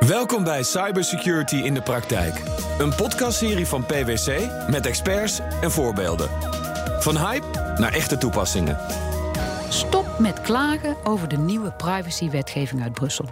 Welkom 0.00 0.44
bij 0.44 0.62
Cybersecurity 0.62 1.56
in 1.56 1.74
de 1.74 1.82
Praktijk. 1.82 2.42
Een 2.78 2.94
podcastserie 2.94 3.66
van 3.66 3.86
PwC 3.86 4.50
met 4.70 4.86
experts 4.86 5.40
en 5.60 5.70
voorbeelden. 5.70 6.30
Van 7.00 7.16
hype 7.16 7.74
naar 7.78 7.92
echte 7.92 8.18
toepassingen. 8.18 8.78
Stop 9.68 10.18
met 10.18 10.40
klagen 10.40 10.96
over 11.04 11.28
de 11.28 11.36
nieuwe 11.36 11.72
privacywetgeving 11.72 12.82
uit 12.82 12.92
Brussel. 12.92 13.28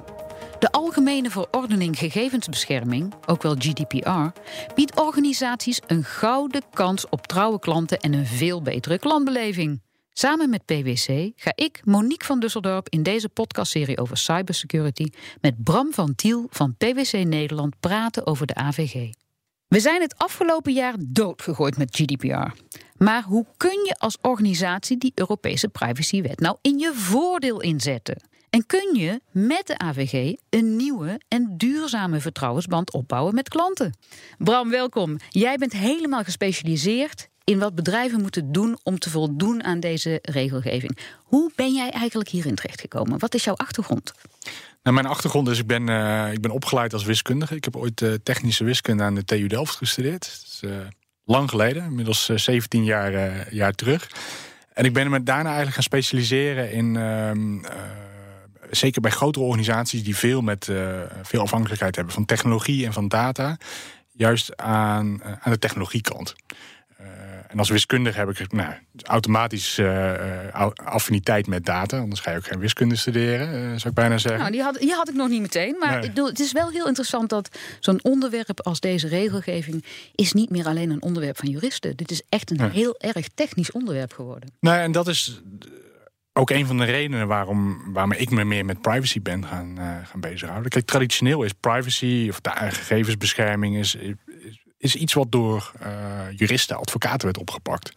De 0.58 0.70
Algemene 0.72 1.30
Verordening 1.30 1.98
Gegevensbescherming, 1.98 3.14
ook 3.26 3.42
wel 3.42 3.54
GDPR, 3.58 4.38
biedt 4.74 5.00
organisaties 5.00 5.80
een 5.86 6.04
gouden 6.04 6.62
kans 6.72 7.08
op 7.08 7.26
trouwe 7.26 7.58
klanten 7.58 7.98
en 7.98 8.12
een 8.12 8.26
veel 8.26 8.62
betere 8.62 8.98
klantbeleving. 8.98 9.83
Samen 10.16 10.50
met 10.50 10.64
PwC 10.64 11.32
ga 11.36 11.52
ik, 11.54 11.80
Monique 11.84 12.26
van 12.26 12.40
Dusseldorp, 12.40 12.88
in 12.88 13.02
deze 13.02 13.28
podcastserie 13.28 13.98
over 13.98 14.16
cybersecurity 14.16 15.06
met 15.40 15.62
Bram 15.64 15.92
van 15.92 16.14
Tiel 16.14 16.46
van 16.50 16.76
PwC 16.76 17.12
Nederland 17.12 17.80
praten 17.80 18.26
over 18.26 18.46
de 18.46 18.54
AVG. 18.54 19.10
We 19.68 19.80
zijn 19.80 20.00
het 20.00 20.14
afgelopen 20.16 20.72
jaar 20.72 20.94
doodgegooid 20.98 21.76
met 21.76 21.96
GDPR. 21.96 22.60
Maar 22.96 23.22
hoe 23.22 23.46
kun 23.56 23.84
je 23.84 23.94
als 23.98 24.18
organisatie 24.20 24.98
die 24.98 25.12
Europese 25.14 25.68
privacywet 25.68 26.40
nou 26.40 26.56
in 26.60 26.78
je 26.78 26.92
voordeel 26.94 27.60
inzetten? 27.60 28.28
En 28.50 28.66
kun 28.66 28.94
je 28.94 29.20
met 29.30 29.66
de 29.66 29.78
AVG 29.78 30.34
een 30.50 30.76
nieuwe 30.76 31.20
en 31.28 31.54
duurzame 31.56 32.20
vertrouwensband 32.20 32.92
opbouwen 32.92 33.34
met 33.34 33.48
klanten? 33.48 33.98
Bram, 34.38 34.70
welkom. 34.70 35.16
Jij 35.28 35.56
bent 35.56 35.72
helemaal 35.72 36.24
gespecialiseerd 36.24 37.28
in 37.44 37.58
wat 37.58 37.74
bedrijven 37.74 38.20
moeten 38.20 38.52
doen 38.52 38.78
om 38.82 38.98
te 38.98 39.10
voldoen 39.10 39.64
aan 39.64 39.80
deze 39.80 40.18
regelgeving. 40.22 40.98
Hoe 41.16 41.50
ben 41.54 41.72
jij 41.72 41.90
eigenlijk 41.90 42.30
hierin 42.30 42.54
terechtgekomen? 42.54 43.18
Wat 43.18 43.34
is 43.34 43.44
jouw 43.44 43.54
achtergrond? 43.54 44.12
Nou, 44.82 44.96
mijn 44.96 45.06
achtergrond 45.06 45.48
is, 45.48 45.58
ik 45.58 45.66
ben, 45.66 45.88
uh, 45.88 46.32
ik 46.32 46.40
ben 46.40 46.50
opgeleid 46.50 46.92
als 46.92 47.04
wiskundige. 47.04 47.54
Ik 47.54 47.64
heb 47.64 47.76
ooit 47.76 48.00
uh, 48.00 48.14
technische 48.22 48.64
wiskunde 48.64 49.02
aan 49.02 49.14
de 49.14 49.24
TU 49.24 49.46
Delft 49.46 49.76
gestudeerd. 49.76 50.24
Is, 50.24 50.60
uh, 50.64 50.76
lang 51.24 51.50
geleden, 51.50 51.84
inmiddels 51.84 52.24
17 52.24 52.84
jaar, 52.84 53.52
jaar 53.54 53.72
terug. 53.72 54.10
En 54.72 54.84
ik 54.84 54.92
ben 54.92 55.10
me 55.10 55.22
daarna 55.22 55.44
eigenlijk 55.44 55.74
gaan 55.74 55.82
specialiseren 55.82 56.72
in 56.72 56.96
ehm, 56.96 57.58
zeker 58.70 59.00
bij 59.00 59.10
grotere 59.10 59.44
organisaties 59.44 60.04
die 60.04 60.16
veel, 60.16 60.40
met, 60.40 60.70
veel 61.22 61.40
afhankelijkheid 61.40 61.96
hebben 61.96 62.14
van 62.14 62.24
technologie 62.24 62.86
en 62.86 62.92
van 62.92 63.08
data, 63.08 63.56
juist 64.12 64.56
aan, 64.56 65.24
aan 65.24 65.52
de 65.52 65.58
technologiekant. 65.58 66.34
En 67.54 67.60
als 67.60 67.68
wiskundige 67.68 68.18
heb 68.18 68.30
ik 68.30 68.52
nou, 68.52 68.72
automatisch 69.02 69.78
uh, 69.78 70.12
affiniteit 70.74 71.46
met 71.46 71.64
data. 71.64 71.98
Anders 71.98 72.20
ga 72.20 72.30
je 72.30 72.36
ook 72.36 72.46
geen 72.46 72.58
wiskunde 72.58 72.96
studeren, 72.96 73.48
uh, 73.48 73.68
zou 73.68 73.88
ik 73.88 73.94
bijna 73.94 74.18
zeggen. 74.18 74.40
Nou, 74.40 74.52
die 74.52 74.62
had, 74.62 74.74
die 74.74 74.92
had 74.92 75.08
ik 75.08 75.14
nog 75.14 75.28
niet 75.28 75.40
meteen. 75.40 75.76
Maar 75.78 75.98
nee. 76.00 76.24
het 76.24 76.40
is 76.40 76.52
wel 76.52 76.70
heel 76.70 76.86
interessant 76.86 77.28
dat 77.28 77.58
zo'n 77.80 78.02
onderwerp 78.02 78.60
als 78.60 78.80
deze 78.80 79.08
regelgeving... 79.08 79.84
is 80.14 80.32
niet 80.32 80.50
meer 80.50 80.66
alleen 80.66 80.90
een 80.90 81.02
onderwerp 81.02 81.36
van 81.36 81.48
juristen. 81.48 81.96
Dit 81.96 82.10
is 82.10 82.22
echt 82.28 82.50
een 82.50 82.70
heel 82.70 82.94
erg 82.98 83.28
technisch 83.34 83.72
onderwerp 83.72 84.12
geworden. 84.12 84.50
Nou, 84.60 84.78
en 84.78 84.92
dat 84.92 85.08
is 85.08 85.42
ook 86.32 86.50
een 86.50 86.66
van 86.66 86.78
de 86.78 86.84
redenen 86.84 87.26
waarom, 87.26 87.92
waarom 87.92 88.12
ik 88.12 88.30
me 88.30 88.44
meer 88.44 88.64
met 88.64 88.80
privacy 88.80 89.22
ben 89.22 89.46
gaan, 89.46 89.74
uh, 89.78 89.96
gaan 90.04 90.20
bezighouden. 90.20 90.70
Kijk, 90.70 90.86
traditioneel 90.86 91.42
is 91.42 91.52
privacy 91.52 92.26
of 92.30 92.40
de 92.40 92.50
gegevensbescherming 92.50 93.76
is, 93.76 93.96
is 94.84 94.94
iets 94.94 95.12
wat 95.12 95.32
door 95.32 95.72
uh, 95.82 95.88
juristen, 96.36 96.76
advocaten 96.76 97.24
werd 97.24 97.38
opgepakt. 97.38 97.92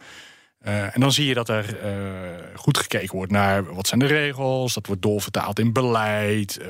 Uh, 0.66 0.94
en 0.94 1.00
dan 1.00 1.12
zie 1.12 1.26
je 1.26 1.34
dat 1.34 1.48
er 1.48 1.78
uh, 1.84 2.30
goed 2.54 2.78
gekeken 2.78 3.16
wordt 3.16 3.32
naar 3.32 3.74
wat 3.74 3.86
zijn 3.86 4.00
de 4.00 4.06
regels. 4.06 4.74
Dat 4.74 4.86
wordt 4.86 5.02
doorvertaald 5.02 5.58
in 5.58 5.72
beleid. 5.72 6.60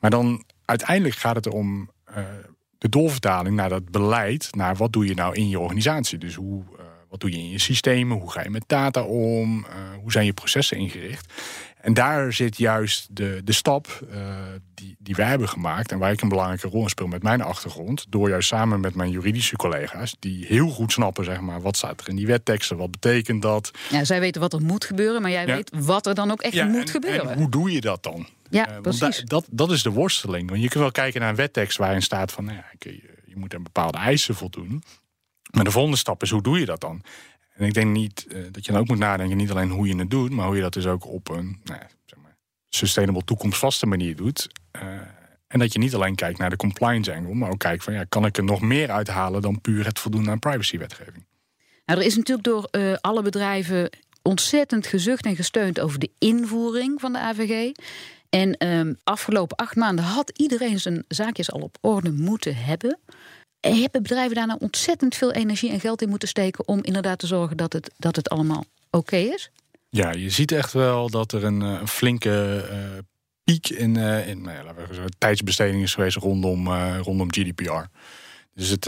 maar 0.00 0.10
dan 0.10 0.44
uiteindelijk 0.64 1.16
gaat 1.16 1.34
het 1.34 1.46
om 1.46 1.90
de 2.78 2.88
doorvertaling 2.88 3.56
naar 3.56 3.68
dat 3.68 3.90
beleid. 3.90 4.48
Naar 4.54 4.76
wat 4.76 4.92
doe 4.92 5.06
je 5.06 5.14
nou 5.14 5.34
in 5.34 5.48
je 5.48 5.58
organisatie. 5.58 6.18
Dus 6.18 6.34
hoe, 6.34 6.62
wat 7.08 7.20
doe 7.20 7.30
je 7.30 7.36
in 7.36 7.50
je 7.50 7.58
systemen? 7.58 8.18
Hoe 8.18 8.30
ga 8.30 8.42
je 8.42 8.50
met 8.50 8.64
data 8.66 9.02
om? 9.02 9.66
hoe 10.00 10.12
zijn 10.12 10.24
je 10.24 10.32
processen 10.32 10.76
ingericht? 10.76 11.32
En 11.82 11.94
daar 11.94 12.32
zit 12.32 12.56
juist 12.56 13.06
de, 13.10 13.40
de 13.44 13.52
stap 13.52 14.06
uh, 14.12 14.36
die, 14.74 14.96
die 14.98 15.14
wij 15.14 15.26
hebben 15.26 15.48
gemaakt... 15.48 15.92
en 15.92 15.98
waar 15.98 16.12
ik 16.12 16.20
een 16.20 16.28
belangrijke 16.28 16.68
rol 16.68 16.82
in 16.82 16.88
speel 16.88 17.06
met 17.06 17.22
mijn 17.22 17.42
achtergrond... 17.42 18.06
door 18.08 18.28
juist 18.28 18.48
samen 18.48 18.80
met 18.80 18.94
mijn 18.94 19.10
juridische 19.10 19.56
collega's... 19.56 20.16
die 20.18 20.46
heel 20.46 20.68
goed 20.68 20.92
snappen, 20.92 21.24
zeg 21.24 21.40
maar, 21.40 21.60
wat 21.60 21.76
staat 21.76 22.00
er 22.00 22.08
in 22.08 22.16
die 22.16 22.26
wetteksten... 22.26 22.76
wat 22.76 22.90
betekent 22.90 23.42
dat. 23.42 23.70
Ja, 23.90 24.04
zij 24.04 24.20
weten 24.20 24.40
wat 24.40 24.52
er 24.52 24.60
moet 24.60 24.84
gebeuren... 24.84 25.22
maar 25.22 25.30
jij 25.30 25.46
weet 25.46 25.70
wat 25.74 26.06
er 26.06 26.14
dan 26.14 26.30
ook 26.30 26.42
echt 26.42 26.64
moet 26.64 26.90
gebeuren. 26.90 27.30
En 27.30 27.38
hoe 27.38 27.50
doe 27.50 27.72
je 27.72 27.80
dat 27.80 28.02
dan? 28.02 28.26
Ja, 28.50 28.70
uh, 28.70 28.80
precies. 28.80 29.18
Da, 29.18 29.24
dat, 29.24 29.46
dat 29.50 29.70
is 29.70 29.82
de 29.82 29.90
worsteling. 29.90 30.50
Want 30.50 30.62
je 30.62 30.68
kunt 30.68 30.82
wel 30.82 30.92
kijken 30.92 31.20
naar 31.20 31.30
een 31.30 31.36
wettekst 31.36 31.78
waarin 31.78 32.02
staat 32.02 32.32
van... 32.32 32.44
Nou 32.44 32.56
ja, 32.56 32.64
je, 32.78 33.02
je 33.24 33.36
moet 33.36 33.54
aan 33.54 33.62
bepaalde 33.62 33.98
eisen 33.98 34.34
voldoen... 34.34 34.82
Maar 35.52 35.64
de 35.64 35.70
volgende 35.70 35.96
stap 35.96 36.22
is, 36.22 36.30
hoe 36.30 36.42
doe 36.42 36.58
je 36.58 36.64
dat 36.64 36.80
dan? 36.80 37.02
En 37.52 37.66
ik 37.66 37.74
denk 37.74 37.90
niet 37.90 38.26
uh, 38.28 38.46
dat 38.50 38.66
je 38.66 38.72
dan 38.72 38.80
ook 38.80 38.88
moet 38.88 38.98
nadenken, 38.98 39.36
niet 39.36 39.50
alleen 39.50 39.70
hoe 39.70 39.86
je 39.86 39.96
het 39.96 40.10
doet, 40.10 40.30
maar 40.30 40.46
hoe 40.46 40.56
je 40.56 40.62
dat 40.62 40.72
dus 40.72 40.86
ook 40.86 41.06
op 41.06 41.28
een 41.28 41.60
nou, 41.64 41.80
zeg 42.04 42.18
maar, 42.22 42.36
sustainable 42.68 43.24
toekomstvaste 43.24 43.86
manier 43.86 44.16
doet. 44.16 44.48
Uh, 44.76 44.82
en 45.46 45.58
dat 45.58 45.72
je 45.72 45.78
niet 45.78 45.94
alleen 45.94 46.14
kijkt 46.14 46.38
naar 46.38 46.50
de 46.50 46.56
compliance 46.56 47.14
angle, 47.14 47.34
maar 47.34 47.50
ook 47.50 47.58
kijkt 47.58 47.84
van 47.84 47.92
ja, 47.92 48.04
kan 48.08 48.24
ik 48.24 48.36
er 48.36 48.44
nog 48.44 48.60
meer 48.60 48.90
uithalen 48.90 49.42
dan 49.42 49.60
puur 49.60 49.84
het 49.84 49.98
voldoen 49.98 50.30
aan 50.30 50.38
privacywetgeving? 50.38 51.24
Nou, 51.86 52.00
er 52.00 52.06
is 52.06 52.16
natuurlijk 52.16 52.46
door 52.46 52.68
uh, 52.70 52.94
alle 53.00 53.22
bedrijven 53.22 53.90
ontzettend 54.22 54.86
gezucht 54.86 55.24
en 55.24 55.36
gesteund 55.36 55.80
over 55.80 55.98
de 55.98 56.10
invoering 56.18 57.00
van 57.00 57.12
de 57.12 57.18
AVG. 57.18 57.72
En 58.28 58.66
um, 58.66 58.96
afgelopen 59.04 59.56
acht 59.56 59.76
maanden 59.76 60.04
had 60.04 60.38
iedereen 60.38 60.80
zijn 60.80 61.04
zaakjes 61.08 61.52
al 61.52 61.60
op 61.60 61.78
orde 61.80 62.10
moeten 62.10 62.56
hebben. 62.56 62.98
Hebben 63.70 64.02
bedrijven 64.02 64.34
daar 64.34 64.46
nou 64.46 64.58
ontzettend 64.62 65.14
veel 65.14 65.32
energie 65.32 65.70
en 65.70 65.80
geld 65.80 66.02
in 66.02 66.08
moeten 66.08 66.28
steken 66.28 66.68
om 66.68 66.78
inderdaad 66.82 67.18
te 67.18 67.26
zorgen 67.26 67.56
dat 67.56 67.72
het, 67.72 67.90
dat 67.96 68.16
het 68.16 68.28
allemaal 68.28 68.64
oké 68.90 69.16
is? 69.16 69.50
Ja, 69.88 70.10
je 70.10 70.30
ziet 70.30 70.52
echt 70.52 70.72
wel 70.72 71.10
dat 71.10 71.32
er 71.32 71.44
een, 71.44 71.60
een 71.60 71.88
flinke 71.88 72.64
uh, 72.70 72.98
piek 73.44 73.68
in, 73.68 73.94
uh, 73.94 74.28
in 74.28 74.42
nou 74.42 74.56
ja, 74.56 74.64
laten 74.64 74.88
we 74.88 74.94
zeggen, 74.94 75.12
tijdsbesteding 75.18 75.82
is 75.82 75.94
geweest 75.94 76.16
rondom, 76.16 76.68
rondom 77.02 77.32
GDPR. 77.32 77.84
Dus 78.54 78.68
het, 78.68 78.84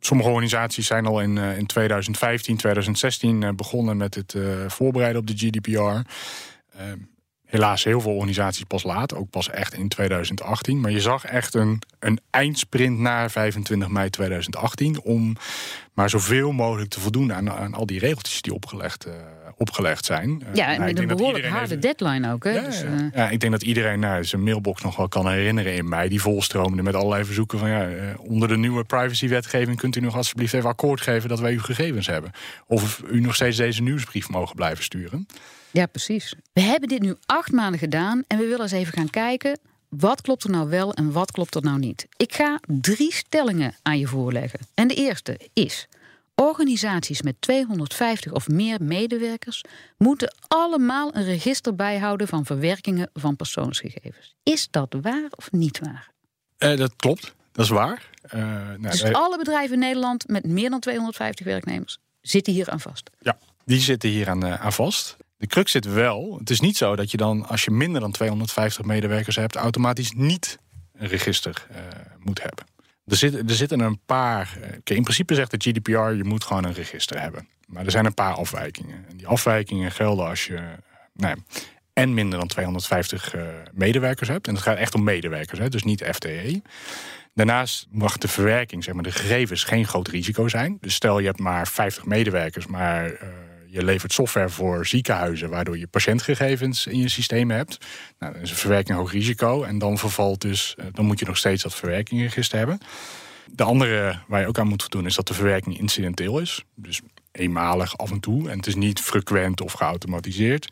sommige 0.00 0.28
organisaties 0.28 0.86
zijn 0.86 1.06
al 1.06 1.20
in, 1.20 1.38
in 1.38 1.66
2015, 1.66 2.56
2016 2.56 3.56
begonnen 3.56 3.96
met 3.96 4.14
het 4.14 4.34
voorbereiden 4.66 5.20
op 5.20 5.26
de 5.26 5.36
GDPR. 5.36 6.10
Helaas 7.48 7.84
heel 7.84 8.00
veel 8.00 8.12
organisaties 8.12 8.64
pas 8.64 8.82
laat, 8.82 9.14
ook 9.14 9.30
pas 9.30 9.50
echt 9.50 9.74
in 9.74 9.88
2018. 9.88 10.80
Maar 10.80 10.90
je 10.90 11.00
zag 11.00 11.24
echt 11.24 11.54
een, 11.54 11.82
een 11.98 12.20
eindsprint 12.30 12.98
naar 12.98 13.30
25 13.30 13.88
mei 13.88 14.10
2018... 14.10 15.00
om 15.00 15.36
maar 15.92 16.10
zoveel 16.10 16.52
mogelijk 16.52 16.90
te 16.90 17.00
voldoen 17.00 17.32
aan, 17.32 17.50
aan 17.50 17.74
al 17.74 17.86
die 17.86 17.98
regeltjes 17.98 18.42
die 18.42 18.54
opgelegd, 18.54 19.06
uh, 19.06 19.12
opgelegd 19.56 20.04
zijn. 20.04 20.42
Ja, 20.52 20.66
en 20.66 20.80
nou, 20.80 20.92
met 20.92 20.98
een 20.98 21.16
behoorlijk 21.16 21.46
harde 21.46 21.64
even... 21.64 21.80
deadline 21.80 22.32
ook. 22.32 22.44
Hè? 22.44 22.50
Ja, 22.50 22.62
dus, 22.62 22.84
uh... 22.84 22.90
ja, 23.14 23.28
ik 23.28 23.40
denk 23.40 23.52
dat 23.52 23.62
iedereen 23.62 24.00
nou, 24.00 24.24
zijn 24.24 24.42
mailbox 24.42 24.82
nog 24.82 24.96
wel 24.96 25.08
kan 25.08 25.28
herinneren 25.28 25.74
in 25.74 25.88
mei... 25.88 26.08
die 26.08 26.20
volstroomde 26.20 26.82
met 26.82 26.94
allerlei 26.94 27.24
verzoeken 27.24 27.58
van... 27.58 27.68
ja, 27.68 27.88
onder 28.16 28.48
de 28.48 28.56
nieuwe 28.56 28.84
privacywetgeving 28.84 29.76
kunt 29.76 29.96
u 29.96 30.00
nog 30.00 30.16
alsjeblieft 30.16 30.54
even 30.54 30.68
akkoord 30.68 31.00
geven... 31.00 31.28
dat 31.28 31.40
wij 31.40 31.52
uw 31.52 31.62
gegevens 31.62 32.06
hebben. 32.06 32.30
Of 32.66 33.02
u 33.10 33.20
nog 33.20 33.34
steeds 33.34 33.56
deze 33.56 33.82
nieuwsbrief 33.82 34.28
mogen 34.28 34.56
blijven 34.56 34.84
sturen. 34.84 35.26
Ja, 35.70 35.86
precies. 35.86 36.34
We 36.52 36.60
hebben 36.60 36.88
dit 36.88 37.02
nu 37.02 37.14
acht 37.26 37.52
maanden 37.52 37.78
gedaan 37.78 38.24
en 38.26 38.38
we 38.38 38.44
willen 38.44 38.60
eens 38.60 38.72
even 38.72 38.92
gaan 38.92 39.10
kijken. 39.10 39.58
Wat 39.88 40.20
klopt 40.20 40.44
er 40.44 40.50
nou 40.50 40.68
wel 40.68 40.94
en 40.94 41.12
wat 41.12 41.30
klopt 41.30 41.54
er 41.54 41.62
nou 41.62 41.78
niet? 41.78 42.06
Ik 42.16 42.34
ga 42.34 42.60
drie 42.66 43.12
stellingen 43.12 43.74
aan 43.82 43.98
je 43.98 44.06
voorleggen. 44.06 44.60
En 44.74 44.88
de 44.88 44.94
eerste 44.94 45.40
is: 45.52 45.88
organisaties 46.34 47.22
met 47.22 47.34
250 47.40 48.32
of 48.32 48.48
meer 48.48 48.82
medewerkers 48.82 49.64
moeten 49.96 50.34
allemaal 50.48 51.14
een 51.14 51.24
register 51.24 51.74
bijhouden 51.74 52.28
van 52.28 52.44
verwerkingen 52.44 53.10
van 53.14 53.36
persoonsgegevens. 53.36 54.34
Is 54.42 54.68
dat 54.70 54.96
waar 55.00 55.28
of 55.30 55.52
niet 55.52 55.78
waar? 55.78 56.10
Uh, 56.58 56.76
dat 56.76 56.96
klopt, 56.96 57.34
dat 57.52 57.64
is 57.64 57.70
waar. 57.70 58.10
Uh, 58.34 58.40
nou, 58.42 58.80
dus 58.80 59.02
alle 59.02 59.38
bedrijven 59.38 59.72
in 59.72 59.78
Nederland 59.78 60.28
met 60.28 60.46
meer 60.46 60.70
dan 60.70 60.80
250 60.80 61.46
werknemers 61.46 61.98
zitten 62.20 62.52
hier 62.52 62.70
aan 62.70 62.80
vast? 62.80 63.10
Ja, 63.20 63.38
die 63.64 63.80
zitten 63.80 64.08
hier 64.08 64.28
aan, 64.28 64.44
uh, 64.44 64.64
aan 64.64 64.72
vast. 64.72 65.16
De 65.38 65.46
crux 65.46 65.72
zit 65.72 65.84
wel. 65.84 66.36
Het 66.38 66.50
is 66.50 66.60
niet 66.60 66.76
zo 66.76 66.96
dat 66.96 67.10
je 67.10 67.16
dan, 67.16 67.46
als 67.46 67.64
je 67.64 67.70
minder 67.70 68.00
dan 68.00 68.10
250 68.10 68.84
medewerkers 68.84 69.36
hebt, 69.36 69.56
automatisch 69.56 70.12
niet 70.12 70.58
een 70.94 71.08
register 71.08 71.66
uh, 71.70 71.76
moet 72.18 72.42
hebben. 72.42 72.64
Er, 73.06 73.16
zit, 73.16 73.34
er 73.34 73.54
zitten 73.54 73.80
een 73.80 74.00
paar. 74.06 74.58
Uh, 74.60 74.96
in 74.96 75.02
principe 75.02 75.34
zegt 75.34 75.50
de 75.50 75.70
GDPR: 75.70 75.90
je 75.90 76.24
moet 76.24 76.44
gewoon 76.44 76.64
een 76.64 76.72
register 76.72 77.20
hebben. 77.20 77.48
Maar 77.66 77.84
er 77.84 77.90
zijn 77.90 78.04
een 78.04 78.14
paar 78.14 78.34
afwijkingen. 78.34 79.04
En 79.08 79.16
die 79.16 79.26
afwijkingen 79.26 79.90
gelden 79.90 80.26
als 80.26 80.46
je. 80.46 80.60
Ja, 81.14 81.34
en 81.92 82.14
minder 82.14 82.38
dan 82.38 82.48
250 82.48 83.34
uh, 83.34 83.42
medewerkers 83.72 84.28
hebt. 84.28 84.46
En 84.46 84.54
het 84.54 84.62
gaat 84.62 84.76
echt 84.76 84.94
om 84.94 85.04
medewerkers, 85.04 85.58
hè, 85.58 85.68
dus 85.68 85.82
niet 85.82 86.04
FTE. 86.04 86.62
Daarnaast 87.34 87.86
mag 87.90 88.18
de 88.18 88.28
verwerking, 88.28 88.84
zeg 88.84 88.94
maar, 88.94 89.02
de 89.02 89.12
gegevens 89.12 89.64
geen 89.64 89.86
groot 89.86 90.08
risico 90.08 90.48
zijn. 90.48 90.78
Dus 90.80 90.94
stel 90.94 91.18
je 91.18 91.26
hebt 91.26 91.38
maar 91.38 91.68
50 91.68 92.04
medewerkers, 92.04 92.66
maar 92.66 93.12
je 93.70 93.84
levert 93.84 94.12
software 94.12 94.48
voor 94.48 94.86
ziekenhuizen, 94.86 95.50
waardoor 95.50 95.78
je 95.78 95.86
patiëntgegevens 95.86 96.86
in 96.86 96.98
je 96.98 97.08
systeem 97.08 97.50
hebt. 97.50 97.86
Nou, 98.18 98.32
dat 98.32 98.42
is 98.42 98.50
een 98.50 98.56
verwerking 98.56 98.98
hoog 98.98 99.12
risico. 99.12 99.62
En 99.62 99.78
dan 99.78 99.98
vervalt 99.98 100.40
dus, 100.40 100.76
dan 100.92 101.04
moet 101.04 101.18
je 101.18 101.26
nog 101.26 101.36
steeds 101.36 101.62
dat 101.62 101.74
verwerkingregister 101.74 102.58
hebben. 102.58 102.78
De 103.52 103.62
andere 103.62 104.18
waar 104.26 104.40
je 104.40 104.46
ook 104.46 104.58
aan 104.58 104.68
moet 104.68 104.82
voldoen 104.82 105.06
is 105.06 105.14
dat 105.14 105.28
de 105.28 105.34
verwerking 105.34 105.78
incidenteel 105.78 106.38
is. 106.38 106.64
Dus 106.74 107.00
eenmalig 107.32 107.98
af 107.98 108.10
en 108.10 108.20
toe. 108.20 108.50
En 108.50 108.56
het 108.56 108.66
is 108.66 108.74
niet 108.74 109.00
frequent 109.00 109.60
of 109.60 109.72
geautomatiseerd. 109.72 110.68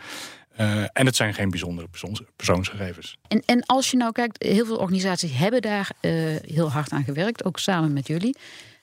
Uh, 0.60 0.82
en 0.92 1.06
het 1.06 1.16
zijn 1.16 1.34
geen 1.34 1.50
bijzondere 1.50 1.88
persoonsgegevens. 2.36 3.16
En, 3.28 3.42
en 3.46 3.66
als 3.66 3.90
je 3.90 3.96
nou 3.96 4.12
kijkt, 4.12 4.42
heel 4.42 4.66
veel 4.66 4.76
organisaties 4.76 5.32
hebben 5.32 5.62
daar 5.62 5.90
uh, 6.00 6.12
heel 6.46 6.70
hard 6.70 6.90
aan 6.90 7.04
gewerkt, 7.04 7.44
ook 7.44 7.58
samen 7.58 7.92
met 7.92 8.06
jullie. 8.06 8.36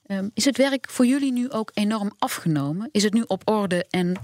Um, 0.08 0.32
is 0.34 0.46
het 0.46 0.58
werk 0.58 0.90
voor 0.90 1.06
jullie 1.06 1.32
nu 1.32 1.50
ook 1.50 1.72
enorm 1.74 2.12
afgenomen? 2.18 2.90
Is 2.92 3.04
het 3.04 3.14
nu 3.14 3.24
op 3.28 3.50
orde 3.50 3.86
en 3.90 4.16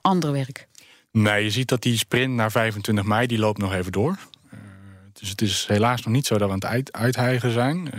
ander 0.00 0.32
werk? 0.32 0.68
Nee, 1.10 1.44
je 1.44 1.50
ziet 1.50 1.68
dat 1.68 1.82
die 1.82 1.96
sprint 1.96 2.34
naar 2.34 2.50
25 2.50 3.04
mei, 3.04 3.26
die 3.26 3.38
loopt 3.38 3.58
nog 3.58 3.72
even 3.72 3.92
door. 3.92 4.18
Uh, 4.52 4.60
dus 5.12 5.28
het 5.28 5.42
is 5.42 5.66
helaas 5.68 6.02
nog 6.02 6.14
niet 6.14 6.26
zo 6.26 6.38
dat 6.38 6.48
we 6.48 6.66
aan 6.66 6.78
het 6.80 6.92
uit, 6.92 7.52
zijn 7.52 7.90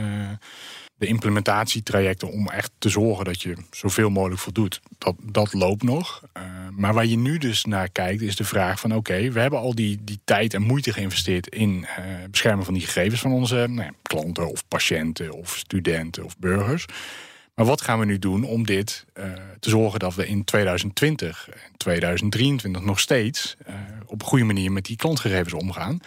de 1.00 1.06
implementatietrajecten 1.08 2.32
om 2.32 2.50
echt 2.50 2.72
te 2.78 2.90
zorgen 2.90 3.26
dat 3.26 3.42
je 3.42 3.56
zoveel 3.72 4.10
mogelijk 4.10 4.42
voldoet, 4.42 4.82
dat, 4.98 5.16
dat 5.22 5.54
loopt 5.54 5.84
nog. 5.84 6.24
Uh, 6.38 6.44
maar 6.72 6.94
waar 6.94 7.06
je 7.06 7.18
nu 7.18 7.38
dus 7.38 7.66
naar 7.66 7.90
kijkt, 7.90 8.22
is 8.22 8.36
de 8.36 8.44
vraag 8.44 8.80
van 8.80 8.96
oké, 8.96 9.32
we 9.32 9.40
hebben 9.40 9.60
al 9.60 9.76
die, 9.76 9.98
die 10.02 10.20
tijd 10.24 10.54
en 10.54 10.62
moeite 10.62 10.94
geïnvesteerd 10.94 11.48
in 11.48 11.72
uh, 11.72 12.06
beschermen 12.32 12.66
van 12.66 12.74
die 12.74 12.86
gegevens 12.86 13.22
van 13.22 13.32
onze 13.32 13.56
nou 13.56 13.82
ja, 13.82 13.92
klanten 14.02 14.50
of 14.50 14.68
patiënten 14.68 15.34
of 15.34 15.58
studenten 15.58 16.24
of 16.24 16.38
burgers. 16.38 16.86
Maar 17.60 17.68
wat 17.68 17.82
gaan 17.82 18.00
we 18.00 18.06
nu 18.06 18.20
doen 18.20 18.44
om 18.44 18.66
dit 18.66 19.06
uh, 19.14 19.26
te 19.60 19.70
zorgen 19.70 20.00
dat 20.00 20.16
we 20.16 20.28
in 20.28 20.44
2020 20.44 21.50
en 21.50 21.78
2023 21.78 22.82
nog 22.82 23.00
steeds 23.00 23.56
op 24.06 24.22
een 24.22 24.28
goede 24.28 24.44
manier 24.44 24.72
met 24.72 24.86
die 24.86 24.96
klantgegevens 24.96 25.54
omgaan? 25.54 26.00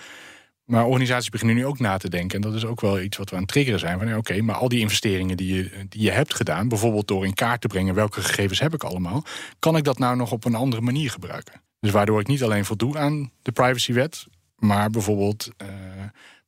Maar 0.64 0.84
organisaties 0.84 1.28
beginnen 1.28 1.56
nu 1.56 1.66
ook 1.66 1.78
na 1.78 1.96
te 1.96 2.08
denken. 2.08 2.36
En 2.36 2.40
dat 2.40 2.54
is 2.54 2.64
ook 2.64 2.80
wel 2.80 3.00
iets 3.00 3.16
wat 3.16 3.30
we 3.30 3.36
aan 3.36 3.42
het 3.42 3.50
triggeren 3.50 3.78
zijn. 3.78 3.98
Van 3.98 4.16
oké, 4.16 4.42
maar 4.42 4.54
al 4.54 4.68
die 4.68 4.80
investeringen 4.80 5.36
die 5.36 5.54
je, 5.54 5.86
die 5.88 6.02
je 6.02 6.10
hebt 6.10 6.34
gedaan, 6.34 6.68
bijvoorbeeld 6.68 7.08
door 7.08 7.24
in 7.24 7.34
kaart 7.34 7.60
te 7.60 7.68
brengen 7.68 7.94
welke 7.94 8.20
gegevens 8.20 8.60
heb 8.60 8.74
ik 8.74 8.84
allemaal, 8.84 9.24
kan 9.58 9.76
ik 9.76 9.84
dat 9.84 9.98
nou 9.98 10.16
nog 10.16 10.32
op 10.32 10.44
een 10.44 10.54
andere 10.54 10.82
manier 10.82 11.10
gebruiken? 11.10 11.60
Dus 11.80 11.90
waardoor 11.90 12.20
ik 12.20 12.26
niet 12.26 12.42
alleen 12.42 12.64
voldoe 12.64 12.98
aan 12.98 13.30
de 13.42 13.52
privacywet, 13.52 14.26
maar 14.56 14.90
bijvoorbeeld 14.90 15.48
uh, 15.62 15.68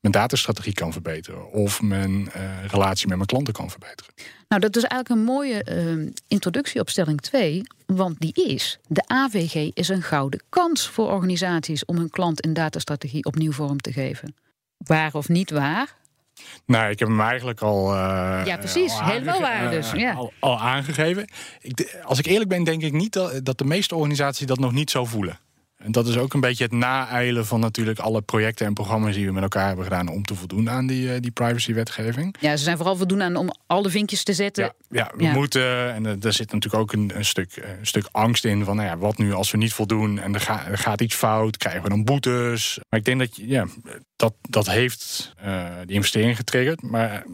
mijn 0.05 0.17
datastrategie 0.17 0.75
kan 0.75 0.93
verbeteren 0.93 1.51
of 1.51 1.83
mijn 1.83 2.11
uh, 2.11 2.65
relatie 2.67 3.07
met 3.07 3.17
mijn 3.17 3.29
klanten 3.29 3.53
kan 3.53 3.71
verbeteren. 3.71 4.13
Nou, 4.49 4.61
dat 4.61 4.77
is 4.77 4.83
eigenlijk 4.83 5.21
een 5.21 5.35
mooie 5.35 5.67
uh, 5.69 6.13
introductie 6.29 6.81
op 6.81 6.91
stelling 6.91 7.21
2, 7.21 7.63
want 7.87 8.21
die 8.21 8.33
is: 8.33 8.79
de 8.87 9.03
AVG 9.07 9.71
is 9.75 9.89
een 9.89 10.03
gouden 10.03 10.43
kans 10.49 10.89
voor 10.89 11.11
organisaties 11.11 11.85
om 11.85 11.97
hun 11.97 12.11
klant- 12.11 12.41
en 12.41 12.53
datastrategie 12.53 13.25
opnieuw 13.25 13.53
vorm 13.53 13.81
te 13.81 13.93
geven. 13.93 14.35
Waar 14.77 15.15
of 15.15 15.29
niet 15.29 15.51
waar? 15.51 15.95
Nou, 16.67 16.91
ik 16.91 16.99
heb 16.99 17.09
hem 17.09 17.21
eigenlijk 17.21 17.61
al. 17.61 17.95
Uh, 17.95 18.43
ja, 18.45 18.57
precies. 18.57 19.01
Helemaal 19.01 19.41
waar 19.41 19.71
dus. 19.71 19.91
Ja. 19.91 20.13
Al, 20.13 20.33
al, 20.39 20.61
aangegeven. 20.61 21.29
Ik, 21.61 21.99
als 22.03 22.19
ik 22.19 22.27
eerlijk 22.27 22.49
ben, 22.51 22.65
denk 22.65 22.83
ik 22.83 22.93
niet 22.93 23.13
dat, 23.13 23.45
dat 23.45 23.59
de 23.59 23.65
meeste 23.65 23.95
organisaties 23.95 24.47
dat 24.47 24.59
nog 24.59 24.73
niet 24.73 24.91
zo 24.91 25.05
voelen. 25.05 25.39
En 25.85 25.93
dat 25.93 26.07
is 26.07 26.17
ook 26.17 26.35
een 26.35 26.41
beetje 26.41 26.65
het 26.65 26.73
naeilen 26.73 27.47
van 27.47 27.61
natuurlijk 27.61 27.99
alle 27.99 28.23
projecten 28.23 28.67
en 28.67 28.75
programma's 28.75 29.15
die 29.15 29.27
we 29.27 29.33
met 29.33 29.43
elkaar 29.43 29.67
hebben 29.67 29.85
gedaan 29.85 30.09
om 30.09 30.23
te 30.23 30.35
voldoen 30.35 30.71
aan 30.71 30.87
die, 30.87 31.07
uh, 31.07 31.21
die 31.21 31.31
privacywetgeving. 31.31 32.37
Ja, 32.41 32.57
ze 32.57 32.65
zijn 32.65 32.77
vooral 32.77 32.97
voldoen 32.97 33.23
aan 33.23 33.37
om 33.37 33.55
alle 33.67 33.91
vinkjes 33.91 34.23
te 34.23 34.33
zetten. 34.33 34.65
Ja, 34.65 34.75
ja 34.89 35.13
we 35.17 35.39
moeten. 35.39 35.95
En 35.95 36.05
er 36.07 36.33
zit 36.33 36.53
natuurlijk 36.53 36.83
ook 36.83 36.93
een, 36.93 37.13
een, 37.15 37.25
stuk, 37.25 37.57
eh, 37.57 37.79
een 37.79 37.87
stuk 37.87 38.09
angst 38.11 38.45
in 38.45 38.65
van 38.65 38.77
nou 38.77 38.89
ja, 38.89 38.97
wat 38.97 39.19
nu 39.19 39.33
als 39.33 39.51
we 39.51 39.57
niet 39.57 39.73
voldoen 39.73 40.19
en 40.19 40.35
er, 40.35 40.41
ga, 40.41 40.67
er 40.67 40.79
gaat 40.79 41.01
iets 41.01 41.15
fout, 41.15 41.57
krijgen 41.57 41.83
we 41.83 41.89
dan 41.89 42.05
boetes. 42.05 42.79
Maar 42.89 42.99
ik 42.99 43.05
denk 43.05 43.19
dat 43.19 43.37
ja, 43.37 43.67
dat, 44.17 44.35
dat 44.49 44.67
heeft 44.67 45.35
uh, 45.45 45.67
die 45.87 45.95
investering 45.95 46.37
getriggerd. 46.37 46.83
Maar, 46.83 47.25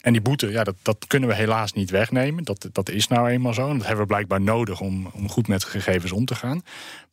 en 0.00 0.12
die 0.12 0.22
boete, 0.22 0.50
ja, 0.50 0.64
dat, 0.64 0.74
dat 0.82 1.04
kunnen 1.06 1.28
we 1.28 1.34
helaas 1.34 1.72
niet 1.72 1.90
wegnemen. 1.90 2.44
Dat, 2.44 2.68
dat 2.72 2.88
is 2.88 3.08
nou 3.08 3.28
eenmaal 3.28 3.54
zo. 3.54 3.68
En 3.68 3.76
dat 3.76 3.86
hebben 3.86 4.04
we 4.04 4.12
blijkbaar 4.12 4.40
nodig 4.40 4.80
om, 4.80 5.10
om 5.12 5.28
goed 5.28 5.48
met 5.48 5.64
gegevens 5.64 6.12
om 6.12 6.24
te 6.24 6.34
gaan. 6.34 6.62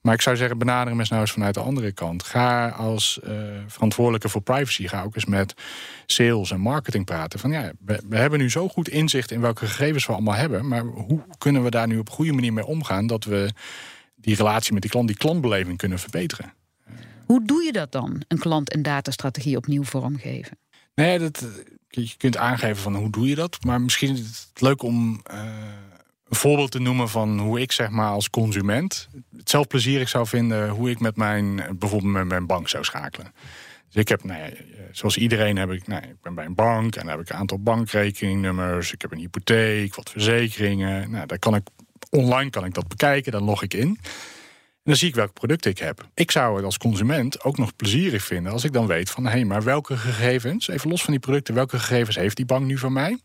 Maar 0.01 0.13
ik 0.13 0.21
zou 0.21 0.35
zeggen, 0.35 0.57
benaderen 0.57 0.97
hem 0.97 1.07
nou 1.09 1.21
eens 1.21 1.31
vanuit 1.31 1.53
de 1.53 1.59
andere 1.59 1.91
kant. 1.91 2.23
Ga 2.23 2.69
als 2.69 3.19
uh, 3.23 3.31
verantwoordelijke 3.67 4.29
voor 4.29 4.41
privacy, 4.41 4.87
ga 4.87 5.03
ook 5.03 5.15
eens 5.15 5.25
met 5.25 5.53
sales 6.05 6.51
en 6.51 6.59
marketing 6.59 7.05
praten. 7.05 7.39
Van 7.39 7.51
ja, 7.51 7.71
we, 7.85 8.01
we, 8.09 8.17
hebben 8.17 8.39
nu 8.39 8.49
zo 8.49 8.67
goed 8.67 8.89
inzicht 8.89 9.31
in 9.31 9.41
welke 9.41 9.65
gegevens 9.65 10.05
we 10.05 10.13
allemaal 10.13 10.33
hebben. 10.33 10.67
Maar 10.67 10.83
hoe 10.83 11.21
kunnen 11.37 11.63
we 11.63 11.69
daar 11.69 11.87
nu 11.87 11.97
op 11.97 12.07
een 12.07 12.13
goede 12.13 12.31
manier 12.31 12.53
mee 12.53 12.65
omgaan 12.65 13.07
dat 13.07 13.23
we 13.23 13.51
die 14.15 14.35
relatie 14.35 14.73
met 14.73 14.81
die 14.81 14.91
klant, 14.91 15.07
die 15.07 15.17
klantbeleving 15.17 15.77
kunnen 15.77 15.99
verbeteren? 15.99 16.53
Hoe 17.25 17.45
doe 17.45 17.63
je 17.63 17.71
dat 17.71 17.91
dan, 17.91 18.21
een 18.27 18.39
klant- 18.39 18.71
en 18.71 18.81
datastrategie 18.81 19.57
opnieuw 19.57 19.83
vormgeven? 19.83 20.57
Nee, 20.95 21.19
dat, 21.19 21.45
je 21.87 22.13
kunt 22.17 22.37
aangeven 22.37 22.81
van 22.81 22.95
hoe 22.95 23.09
doe 23.09 23.27
je 23.27 23.35
dat. 23.35 23.63
Maar 23.63 23.81
misschien 23.81 24.13
is 24.13 24.19
het 24.19 24.61
leuk 24.61 24.81
om. 24.81 25.21
Uh, 25.33 25.43
een 26.31 26.37
voorbeeld 26.37 26.71
te 26.71 26.79
noemen 26.79 27.09
van 27.09 27.39
hoe 27.39 27.59
ik 27.61 27.71
zeg 27.71 27.89
maar 27.89 28.11
als 28.11 28.29
consument 28.29 29.09
het 29.37 29.49
zelf 29.49 29.67
plezierig 29.67 30.09
zou 30.09 30.27
vinden 30.27 30.69
hoe 30.69 30.89
ik 30.89 30.99
met 30.99 31.15
mijn 31.15 31.55
bijvoorbeeld 31.55 32.13
met 32.13 32.27
mijn 32.27 32.45
bank 32.45 32.69
zou 32.69 32.83
schakelen. 32.83 33.33
Dus 33.87 34.01
ik 34.01 34.07
heb, 34.07 34.23
nou 34.23 34.41
ja, 34.41 34.49
zoals 34.91 35.17
iedereen 35.17 35.57
heb 35.57 35.71
ik, 35.71 35.87
nou, 35.87 36.03
ik 36.03 36.21
ben 36.21 36.35
bij 36.35 36.45
een 36.45 36.55
bank 36.55 36.95
en 36.95 37.01
dan 37.01 37.11
heb 37.11 37.19
ik 37.19 37.29
een 37.29 37.35
aantal 37.35 37.59
bankrekeningnummers. 37.59 38.93
Ik 38.93 39.01
heb 39.01 39.11
een 39.11 39.19
hypotheek, 39.19 39.95
wat 39.95 40.09
verzekeringen. 40.09 41.11
Nou, 41.11 41.25
daar 41.25 41.39
kan 41.39 41.55
ik 41.55 41.67
online 42.09 42.49
kan 42.49 42.65
ik 42.65 42.73
dat 42.73 42.87
bekijken, 42.87 43.31
dan 43.31 43.43
log 43.43 43.63
ik 43.63 43.73
in. 43.73 43.99
En 44.83 44.91
dan 44.91 44.95
zie 44.95 45.07
ik 45.07 45.15
welke 45.15 45.33
producten 45.33 45.71
ik 45.71 45.77
heb. 45.77 46.07
Ik 46.13 46.31
zou 46.31 46.55
het 46.55 46.65
als 46.65 46.77
consument 46.77 47.43
ook 47.43 47.57
nog 47.57 47.75
plezierig 47.75 48.23
vinden 48.23 48.51
als 48.51 48.63
ik 48.63 48.73
dan 48.73 48.87
weet 48.87 49.09
van 49.09 49.23
hé, 49.23 49.31
hey, 49.31 49.45
maar 49.45 49.63
welke 49.63 49.97
gegevens, 49.97 50.67
even 50.67 50.89
los 50.89 51.03
van 51.03 51.11
die 51.11 51.21
producten, 51.21 51.53
welke 51.53 51.79
gegevens 51.79 52.15
heeft 52.15 52.35
die 52.35 52.45
bank 52.45 52.65
nu 52.65 52.77
van 52.77 52.93
mij? 52.93 53.19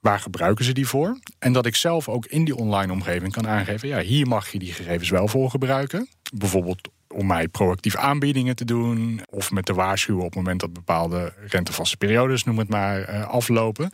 Waar 0.00 0.18
gebruiken 0.20 0.64
ze 0.64 0.72
die 0.72 0.86
voor? 0.86 1.18
En 1.38 1.52
dat 1.52 1.66
ik 1.66 1.76
zelf 1.76 2.08
ook 2.08 2.26
in 2.26 2.44
die 2.44 2.56
online 2.56 2.92
omgeving 2.92 3.32
kan 3.32 3.48
aangeven: 3.48 3.88
ja, 3.88 4.00
hier 4.00 4.26
mag 4.26 4.52
je 4.52 4.58
die 4.58 4.72
gegevens 4.72 5.10
wel 5.10 5.28
voor 5.28 5.50
gebruiken. 5.50 6.08
Bijvoorbeeld 6.34 6.88
om 7.16 7.26
mij 7.26 7.48
proactief 7.48 7.96
aanbiedingen 7.96 8.56
te 8.56 8.64
doen. 8.64 9.20
Of 9.30 9.50
met 9.50 9.64
te 9.64 9.74
waarschuwen 9.74 10.22
op 10.22 10.28
het 10.28 10.36
moment 10.36 10.60
dat 10.60 10.72
bepaalde 10.72 11.32
rentevaste 11.46 11.96
periodes, 11.96 12.44
noem 12.44 12.58
het 12.58 12.68
maar, 12.68 13.02
eh, 13.02 13.28
aflopen. 13.28 13.90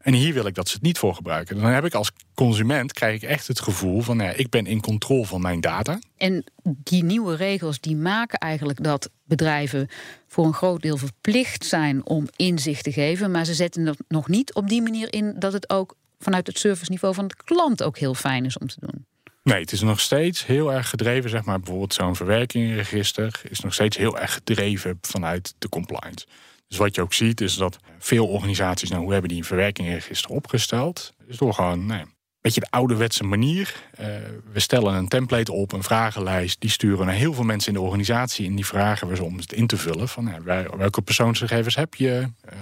En 0.00 0.12
hier 0.12 0.34
wil 0.34 0.46
ik 0.46 0.54
dat 0.54 0.68
ze 0.68 0.74
het 0.74 0.82
niet 0.82 0.98
voor 0.98 1.14
gebruiken. 1.14 1.56
Dan 1.56 1.70
heb 1.70 1.84
ik 1.84 1.94
als 1.94 2.12
consument 2.34 2.92
krijg 2.92 3.22
ik 3.22 3.28
echt 3.28 3.46
het 3.48 3.60
gevoel 3.60 4.00
van 4.00 4.18
ja, 4.18 4.30
ik 4.30 4.50
ben 4.50 4.66
in 4.66 4.80
controle 4.80 5.26
van 5.26 5.40
mijn 5.40 5.60
data. 5.60 5.98
En 6.16 6.44
die 6.62 7.04
nieuwe 7.04 7.36
regels 7.36 7.80
die 7.80 7.96
maken 7.96 8.38
eigenlijk 8.38 8.82
dat 8.82 9.10
bedrijven 9.24 9.88
voor 10.28 10.46
een 10.46 10.54
groot 10.54 10.82
deel 10.82 10.96
verplicht 10.96 11.64
zijn 11.64 12.06
om 12.06 12.28
inzicht 12.36 12.84
te 12.84 12.92
geven. 12.92 13.30
Maar 13.30 13.44
ze 13.44 13.54
zetten 13.54 13.86
het 13.86 14.02
nog 14.08 14.28
niet 14.28 14.54
op 14.54 14.68
die 14.68 14.82
manier 14.82 15.12
in 15.12 15.34
dat 15.38 15.52
het 15.52 15.70
ook 15.70 15.94
vanuit 16.18 16.46
het 16.46 16.58
serviceniveau 16.58 17.14
van 17.14 17.26
de 17.26 17.34
klant 17.44 17.82
ook 17.82 17.98
heel 17.98 18.14
fijn 18.14 18.44
is 18.44 18.58
om 18.58 18.66
te 18.66 18.76
doen. 18.80 19.06
Nee, 19.42 19.60
het 19.60 19.72
is 19.72 19.80
nog 19.80 20.00
steeds 20.00 20.46
heel 20.46 20.72
erg 20.72 20.88
gedreven, 20.88 21.30
zeg 21.30 21.44
maar, 21.44 21.58
bijvoorbeeld 21.58 21.94
zo'n 21.94 22.16
verwerkingregister 22.16 23.40
is 23.48 23.60
nog 23.60 23.74
steeds 23.74 23.96
heel 23.96 24.18
erg 24.18 24.32
gedreven 24.32 24.98
vanuit 25.00 25.54
de 25.58 25.68
compliance. 25.68 26.26
Dus 26.68 26.78
wat 26.78 26.94
je 26.94 27.00
ook 27.00 27.12
ziet 27.12 27.40
is 27.40 27.54
dat 27.54 27.78
veel 27.98 28.26
organisaties, 28.26 28.90
nou, 28.90 29.02
hoe 29.02 29.12
hebben 29.12 29.28
die 29.28 29.38
een 29.38 29.44
verwerkingregister 29.44 30.30
opgesteld? 30.30 31.14
Is 31.26 31.36
door 31.36 31.54
gewoon, 31.54 31.86
nee, 31.86 32.00
een 32.00 32.08
beetje 32.40 32.60
de 32.60 32.70
ouderwetse 32.70 33.24
manier. 33.24 33.74
Uh, 34.00 34.06
we 34.52 34.60
stellen 34.60 34.94
een 34.94 35.08
template 35.08 35.52
op, 35.52 35.72
een 35.72 35.82
vragenlijst, 35.82 36.60
die 36.60 36.70
sturen 36.70 37.06
naar 37.06 37.14
heel 37.14 37.34
veel 37.34 37.44
mensen 37.44 37.72
in 37.72 37.78
de 37.78 37.84
organisatie 37.84 38.46
en 38.46 38.54
die 38.54 38.66
vragen 38.66 39.08
we 39.08 39.16
ze 39.16 39.24
om 39.24 39.36
het 39.36 39.52
in 39.52 39.66
te 39.66 39.76
vullen 39.76 40.08
van 40.08 40.24
nou, 40.24 40.68
welke 40.76 41.02
persoonsgegevens 41.02 41.74
heb 41.74 41.94
je? 41.94 42.08
Uh, 42.08 42.52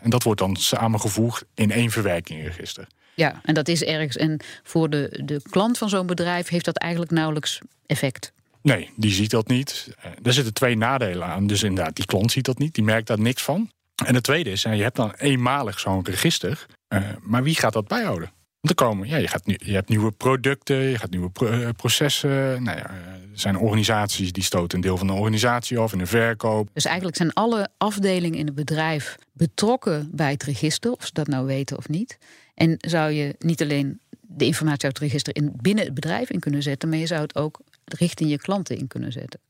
en 0.00 0.10
dat 0.10 0.22
wordt 0.22 0.40
dan 0.40 0.56
samengevoegd 0.56 1.44
in 1.54 1.70
één 1.70 1.90
verwerkingregister. 1.90 2.86
Ja, 3.16 3.40
en 3.44 3.54
dat 3.54 3.68
is 3.68 3.84
ergens. 3.84 4.16
En 4.16 4.40
voor 4.62 4.90
de, 4.90 5.20
de 5.24 5.40
klant 5.50 5.78
van 5.78 5.88
zo'n 5.88 6.06
bedrijf 6.06 6.48
heeft 6.48 6.64
dat 6.64 6.76
eigenlijk 6.76 7.12
nauwelijks 7.12 7.60
effect. 7.86 8.32
Nee, 8.62 8.90
die 8.96 9.12
ziet 9.12 9.30
dat 9.30 9.48
niet. 9.48 9.88
Uh, 9.98 10.04
er 10.22 10.32
zitten 10.32 10.54
twee 10.54 10.76
nadelen 10.76 11.26
aan. 11.26 11.46
Dus 11.46 11.62
inderdaad, 11.62 11.96
die 11.96 12.06
klant 12.06 12.32
ziet 12.32 12.44
dat 12.44 12.58
niet, 12.58 12.74
die 12.74 12.84
merkt 12.84 13.06
daar 13.06 13.20
niks 13.20 13.42
van. 13.42 13.70
En 14.04 14.14
het 14.14 14.24
tweede 14.24 14.50
is, 14.50 14.62
je 14.62 14.68
hebt 14.68 14.96
dan 14.96 15.12
eenmalig 15.18 15.80
zo'n 15.80 16.04
register. 16.04 16.66
Uh, 16.88 17.00
maar 17.20 17.42
wie 17.42 17.54
gaat 17.54 17.72
dat 17.72 17.88
bijhouden? 17.88 18.30
Want 18.60 18.80
er 18.80 18.86
komen, 18.86 19.08
ja, 19.08 19.16
je, 19.16 19.28
gaat 19.28 19.46
nu, 19.46 19.58
je 19.58 19.72
hebt 19.72 19.88
nieuwe 19.88 20.10
producten, 20.10 20.76
je 20.76 20.98
gaat 20.98 21.10
nieuwe 21.10 21.30
pro 21.30 21.50
uh, 21.50 21.68
processen. 21.76 22.62
Nou 22.62 22.78
ja, 22.78 22.90
er 22.90 23.20
zijn 23.32 23.58
organisaties 23.58 24.32
die 24.32 24.42
stoten 24.42 24.76
een 24.78 24.84
deel 24.84 24.96
van 24.96 25.06
de 25.06 25.12
organisatie 25.12 25.78
af 25.78 25.92
in 25.92 25.98
de 25.98 26.06
verkoop. 26.06 26.68
Dus 26.72 26.84
eigenlijk 26.84 27.16
zijn 27.16 27.32
alle 27.32 27.68
afdelingen 27.76 28.38
in 28.38 28.46
het 28.46 28.54
bedrijf 28.54 29.16
betrokken 29.32 30.08
bij 30.12 30.30
het 30.30 30.42
register, 30.42 30.92
of 30.92 31.06
ze 31.06 31.12
dat 31.12 31.26
nou 31.26 31.46
weten 31.46 31.76
of 31.76 31.88
niet. 31.88 32.18
En 32.56 32.74
zou 32.78 33.10
je 33.10 33.34
niet 33.38 33.62
alleen 33.62 34.00
de 34.20 34.44
informatie 34.44 34.84
uit 34.84 34.98
het 34.98 35.06
register 35.08 35.36
in, 35.36 35.52
binnen 35.60 35.84
het 35.84 35.94
bedrijf 35.94 36.30
in 36.30 36.40
kunnen 36.40 36.62
zetten, 36.62 36.88
maar 36.88 36.98
je 36.98 37.06
zou 37.06 37.20
het 37.20 37.36
ook 37.36 37.60
richting 37.84 38.30
je 38.30 38.38
klanten 38.38 38.78
in 38.78 38.86
kunnen 38.86 39.12
zetten. 39.12 39.40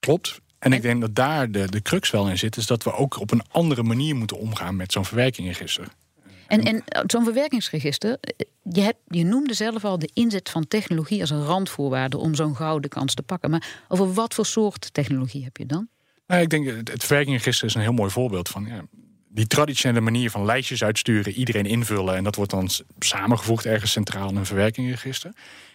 Klopt. 0.00 0.40
En 0.58 0.72
ik 0.72 0.82
denk 0.82 1.00
dat 1.00 1.14
daar 1.14 1.50
de, 1.50 1.70
de 1.70 1.82
crux 1.82 2.10
wel 2.10 2.28
in 2.28 2.38
zit, 2.38 2.56
is 2.56 2.66
dat 2.66 2.82
we 2.82 2.92
ook 2.92 3.20
op 3.20 3.30
een 3.30 3.42
andere 3.50 3.82
manier 3.82 4.16
moeten 4.16 4.38
omgaan 4.38 4.76
met 4.76 4.92
zo'n 4.92 5.04
verwerkingregister. 5.04 5.88
En, 6.46 6.62
en 6.62 6.84
zo'n 7.06 7.24
verwerkingsregister, 7.24 8.18
je, 8.62 8.80
hebt, 8.80 8.98
je 9.08 9.24
noemde 9.24 9.54
zelf 9.54 9.84
al 9.84 9.98
de 9.98 10.10
inzet 10.12 10.50
van 10.50 10.68
technologie 10.68 11.20
als 11.20 11.30
een 11.30 11.44
randvoorwaarde 11.44 12.18
om 12.18 12.34
zo'n 12.34 12.56
gouden 12.56 12.90
kans 12.90 13.14
te 13.14 13.22
pakken. 13.22 13.50
Maar 13.50 13.84
over 13.88 14.12
wat 14.12 14.34
voor 14.34 14.46
soort 14.46 14.94
technologie 14.94 15.44
heb 15.44 15.56
je 15.56 15.66
dan? 15.66 15.88
Nou, 16.26 16.42
ik 16.42 16.48
denk 16.48 16.66
het 16.66 17.04
verwerkingsregister 17.04 17.66
is 17.66 17.74
een 17.74 17.80
heel 17.80 17.92
mooi 17.92 18.10
voorbeeld 18.10 18.48
van. 18.48 18.66
Ja, 18.66 18.84
die 19.36 19.46
traditionele 19.46 20.00
manier 20.00 20.30
van 20.30 20.44
lijstjes 20.44 20.84
uitsturen, 20.84 21.32
iedereen 21.32 21.66
invullen 21.66 22.16
en 22.16 22.24
dat 22.24 22.34
wordt 22.34 22.50
dan 22.50 22.70
samengevoegd 22.98 23.66
ergens 23.66 23.92
centraal 23.92 24.28
in 24.28 24.36
een 24.36 24.46
verwerkingsregister. 24.46 25.30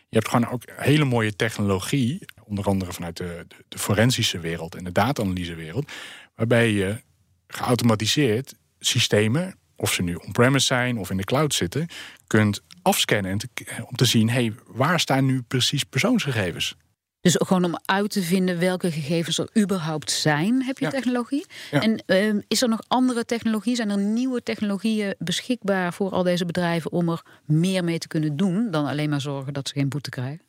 Je 0.10 0.18
hebt 0.18 0.30
gewoon 0.30 0.50
ook 0.50 0.63
hele 0.75 1.06
mooie 1.06 1.36
technologie, 1.36 2.25
onder 2.44 2.65
andere 2.65 2.94
vanuit 2.94 3.18
de, 3.18 3.46
de, 3.48 3.56
de 3.68 3.77
forensische 3.77 4.39
wereld 4.39 4.75
en 4.75 4.84
de 4.84 4.91
data-analysewereld, 4.91 5.91
waarbij 6.36 6.72
je 6.72 7.01
geautomatiseerd 7.48 8.56
systemen, 8.80 9.56
of 9.75 9.94
ze 9.94 10.03
nu 10.03 10.15
on-premise 10.15 10.65
zijn 10.65 10.98
of 10.98 11.10
in 11.10 11.18
de 11.18 11.24
cloud 11.24 11.53
zitten, 11.53 11.88
kunt 12.27 12.62
afscannen 12.82 13.32
en 13.32 13.39
om 13.86 13.96
te 13.96 14.06
zien, 14.06 14.30
hey, 14.30 14.53
waar 14.65 15.00
staan 15.00 15.25
nu 15.25 15.41
precies 15.41 15.84
persoonsgegevens? 15.84 16.75
Dus 17.22 17.36
gewoon 17.40 17.63
om 17.63 17.80
uit 17.86 18.12
te 18.12 18.22
vinden 18.22 18.60
welke 18.60 18.92
gegevens 18.92 19.38
er 19.38 19.50
überhaupt 19.58 20.12
zijn, 20.12 20.63
heb 20.63 20.78
je 20.78 20.88
technologie. 20.88 21.46
En 21.72 22.04
ehm, 22.06 22.40
is 22.48 22.62
er 22.62 22.70
nog 22.70 22.82
andere 22.88 23.25
technologie? 23.25 23.75
Zijn 23.75 23.90
er 23.90 23.98
nieuwe 23.98 24.44
technologieën 24.44 25.16
beschikbaar 25.18 25.94
voor 25.94 26.12
al 26.12 26.24
deze 26.24 26.46
bedrijven 26.46 26.92
om 26.92 27.10
er 27.10 27.25
meer 27.46 27.84
mee 27.84 27.98
te 27.98 28.08
kunnen 28.08 28.38
doen 28.38 28.72
dan 28.72 28.86
alleen 28.86 29.10
maar 29.10 29.22
zorgen 29.22 29.54
dat 29.54 29.68
ze 29.68 29.74
geen 29.74 29.90
boete 29.90 30.10
krijgen? 30.10 30.42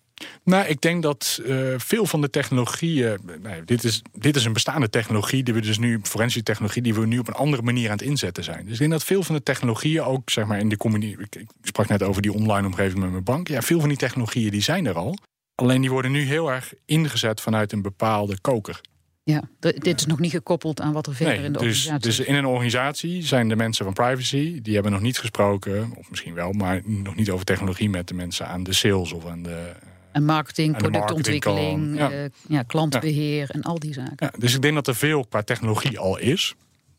Nou, 0.44 0.66
ik 0.66 0.80
denk 0.80 1.02
dat 1.02 1.40
uh, 1.44 1.74
veel 1.76 2.06
van 2.06 2.20
de 2.20 2.30
technologieën. 2.30 3.18
Nee, 3.42 3.64
dit, 3.64 3.84
is, 3.84 4.02
dit 4.12 4.36
is 4.36 4.44
een 4.44 4.52
bestaande 4.52 4.90
technologie, 4.90 5.42
die 5.42 5.54
we 5.54 5.60
dus 5.60 5.78
nu, 5.78 6.00
forensische 6.02 6.42
technologie, 6.42 6.82
die 6.82 6.94
we 6.94 7.06
nu 7.06 7.18
op 7.18 7.28
een 7.28 7.34
andere 7.34 7.62
manier 7.62 7.90
aan 7.90 7.96
het 7.96 8.06
inzetten 8.06 8.44
zijn. 8.44 8.64
Dus 8.64 8.72
ik 8.72 8.78
denk 8.78 8.90
dat 8.90 9.04
veel 9.04 9.22
van 9.22 9.34
de 9.34 9.42
technologieën 9.42 10.02
ook, 10.02 10.30
zeg 10.30 10.46
maar, 10.46 10.58
in 10.58 10.68
de 10.68 10.76
communicatie. 10.76 11.40
Ik 11.40 11.48
sprak 11.62 11.88
net 11.88 12.02
over 12.02 12.22
die 12.22 12.32
online 12.32 12.66
omgeving 12.66 13.00
met 13.00 13.10
mijn 13.10 13.24
bank. 13.24 13.48
Ja, 13.48 13.62
veel 13.62 13.80
van 13.80 13.88
die 13.88 13.98
technologieën 13.98 14.50
die 14.50 14.62
zijn 14.62 14.86
er 14.86 14.94
al. 14.94 15.18
Alleen 15.62 15.80
die 15.80 15.90
worden 15.90 16.10
nu 16.10 16.22
heel 16.22 16.52
erg 16.52 16.72
ingezet 16.84 17.40
vanuit 17.40 17.72
een 17.72 17.82
bepaalde 17.82 18.40
koker. 18.40 18.80
Ja, 19.24 19.42
dit 19.58 20.00
is 20.00 20.06
nog 20.06 20.18
niet 20.18 20.30
gekoppeld 20.30 20.80
aan 20.80 20.92
wat 20.92 21.06
er 21.06 21.14
verder 21.14 21.44
in 21.44 21.52
de 21.52 21.58
dus, 21.58 21.86
organisatie 21.86 22.08
Dus 22.08 22.20
in 22.20 22.34
een 22.34 22.46
organisatie 22.46 23.22
zijn 23.22 23.48
de 23.48 23.56
mensen 23.56 23.84
van 23.84 23.94
privacy, 23.94 24.62
die 24.62 24.74
hebben 24.74 24.92
nog 24.92 25.00
niet 25.00 25.18
gesproken, 25.18 25.92
of 25.96 26.10
misschien 26.10 26.34
wel, 26.34 26.52
maar 26.52 26.80
nog 26.84 27.14
niet 27.14 27.30
over 27.30 27.44
technologie 27.44 27.90
met 27.90 28.08
de 28.08 28.14
mensen 28.14 28.46
aan 28.46 28.62
de 28.62 28.72
sales 28.72 29.12
of 29.12 29.26
aan 29.26 29.42
de. 29.42 29.72
En 30.12 30.24
marketing, 30.24 30.76
productontwikkeling, 30.76 31.96
ja. 31.96 32.12
Uh, 32.12 32.24
ja. 32.48 32.62
klantbeheer 32.62 33.50
en 33.50 33.62
al 33.62 33.78
die 33.78 33.92
zaken. 33.92 34.16
Ja, 34.18 34.32
dus 34.38 34.54
ik 34.54 34.62
denk 34.62 34.74
dat 34.74 34.86
er 34.86 34.96
veel 34.96 35.24
qua 35.24 35.42
technologie 35.42 35.98
al 35.98 36.18
is. 36.18 36.54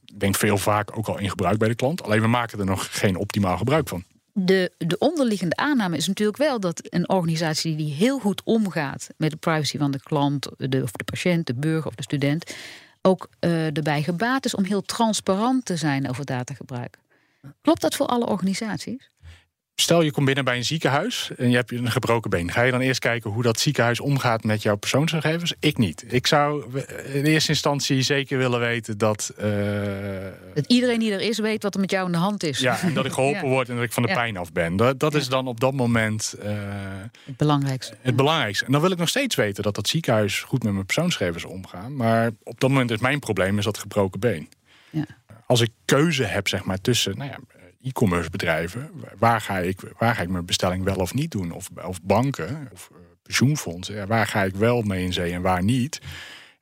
Ik 0.06 0.20
denk 0.20 0.36
veel 0.36 0.58
vaak 0.58 0.98
ook 0.98 1.08
al 1.08 1.20
in 1.20 1.30
gebruik 1.30 1.58
bij 1.58 1.68
de 1.68 1.76
klant. 1.76 2.04
Alleen 2.04 2.22
we 2.22 2.28
maken 2.28 2.60
er 2.60 2.66
nog 2.66 3.00
geen 3.00 3.16
optimaal 3.16 3.58
gebruik 3.58 3.88
van 3.88 4.04
de, 4.34 4.72
de 4.78 4.98
onderliggende 4.98 5.56
aanname 5.56 5.98
is 5.98 6.08
natuurlijk 6.08 6.38
wel 6.38 6.60
dat 6.60 6.82
een 6.90 7.10
organisatie 7.10 7.76
die 7.76 7.94
heel 7.94 8.20
goed 8.20 8.42
omgaat 8.44 9.10
met 9.18 9.32
de 9.32 9.38
privacy 9.38 9.78
van 9.78 9.92
de 9.92 10.00
klant, 10.04 10.50
de, 10.58 10.82
of 10.84 10.92
de 10.92 11.04
patiënt, 11.04 11.48
de 11.48 11.54
burger 11.54 11.88
of 11.88 11.96
de 11.96 12.04
student, 12.04 12.56
ook 13.02 13.30
uh, 13.40 13.78
erbij 13.78 14.04
gebaat 14.04 14.46
is 14.46 14.56
om 14.56 14.64
heel 14.64 14.82
transparant 14.82 15.66
te 15.66 15.76
zijn 15.76 16.10
over 16.10 16.26
datagebruik. 16.26 16.98
Klopt 17.62 17.82
dat 17.82 17.96
voor 17.96 18.06
alle 18.06 18.26
organisaties? 18.26 19.10
Stel 19.76 20.02
je 20.02 20.12
komt 20.12 20.26
binnen 20.26 20.44
bij 20.44 20.56
een 20.56 20.66
ziekenhuis 20.66 21.32
en 21.38 21.50
je 21.50 21.56
hebt 21.56 21.72
een 21.72 21.92
gebroken 21.92 22.30
been. 22.30 22.52
Ga 22.52 22.62
je 22.62 22.72
dan 22.72 22.82
eerst 22.82 23.00
kijken 23.00 23.32
hoe 23.32 23.44
dat 23.44 23.60
ziekenhuis 23.60 24.00
omgaat 24.00 24.44
met 24.44 24.62
jouw 24.62 24.76
persoonsgegevens? 24.76 25.54
Ik 25.60 25.78
niet. 25.78 26.06
Ik 26.08 26.28
zou 26.28 26.80
in 27.14 27.26
eerste 27.26 27.50
instantie 27.50 28.02
zeker 28.02 28.38
willen 28.38 28.60
weten 28.60 28.98
dat. 28.98 29.34
Uh, 29.40 29.46
dat 30.54 30.66
iedereen 30.68 31.00
die 31.00 31.12
er 31.12 31.22
is 31.22 31.40
weet 31.40 31.64
wat 31.64 31.74
er 31.74 31.80
met 31.80 31.92
jou 31.92 32.06
in 32.06 32.12
de 32.12 32.18
hand 32.18 32.44
is. 32.44 32.60
Ja, 32.60 32.82
en 32.82 32.94
dat 32.94 33.06
ik 33.06 33.12
geholpen 33.12 33.50
word 33.56 33.70
en 33.70 33.76
dat 33.76 33.84
ik 33.84 33.92
van 33.92 34.04
de 34.04 34.14
pijn 34.14 34.38
af 34.38 34.52
ben. 34.52 34.76
Dat, 34.76 35.00
dat 35.00 35.14
is 35.14 35.28
dan 35.28 35.48
op 35.48 35.60
dat 35.60 35.74
moment. 35.74 36.36
Uh, 36.44 36.52
het 37.26 37.38
belangrijkste. 37.38 37.96
Het 38.02 38.16
belangrijkste. 38.16 38.66
En 38.66 38.72
dan 38.72 38.82
wil 38.82 38.92
ik 38.92 38.98
nog 38.98 39.10
steeds 39.10 39.36
weten 39.36 39.64
dat 39.64 39.76
dat 39.76 39.88
ziekenhuis 39.88 40.42
goed 40.42 40.64
met 40.64 40.74
mijn 40.74 40.86
persoonsgegevens 40.86 41.46
omgaat. 41.46 41.90
Maar 41.90 42.32
op 42.44 42.60
dat 42.60 42.70
moment 42.70 42.92
is 42.92 43.00
mijn 43.00 43.20
probleem 43.20 43.58
is 43.58 43.66
dat 43.66 43.78
gebroken 43.78 44.20
been. 44.20 44.50
Ja. 44.90 45.06
Als 45.46 45.62
ik 45.62 45.72
keuze 45.86 46.24
heb, 46.24 46.48
zeg 46.48 46.64
maar, 46.64 46.82
tussen. 46.82 47.18
Nou 47.18 47.30
ja, 47.30 47.38
e-commerce 47.84 48.30
bedrijven. 48.30 48.90
Waar 49.18 49.42
ga, 49.42 49.58
ik, 49.58 49.80
waar 49.98 50.16
ga 50.16 50.22
ik 50.22 50.30
mijn 50.30 50.46
bestelling 50.46 50.84
wel 50.84 50.96
of 50.96 51.14
niet 51.14 51.32
doen? 51.32 51.52
Of, 51.52 51.70
of 51.84 52.02
banken 52.02 52.70
of 52.74 52.90
uh, 52.92 52.98
pensioenfondsen. 53.22 54.08
waar 54.08 54.28
ga 54.28 54.44
ik 54.44 54.56
wel 54.56 54.82
mee 54.82 55.04
in 55.04 55.14
zee 55.14 55.34
en 55.34 55.42
waar 55.42 55.64
niet? 55.64 56.00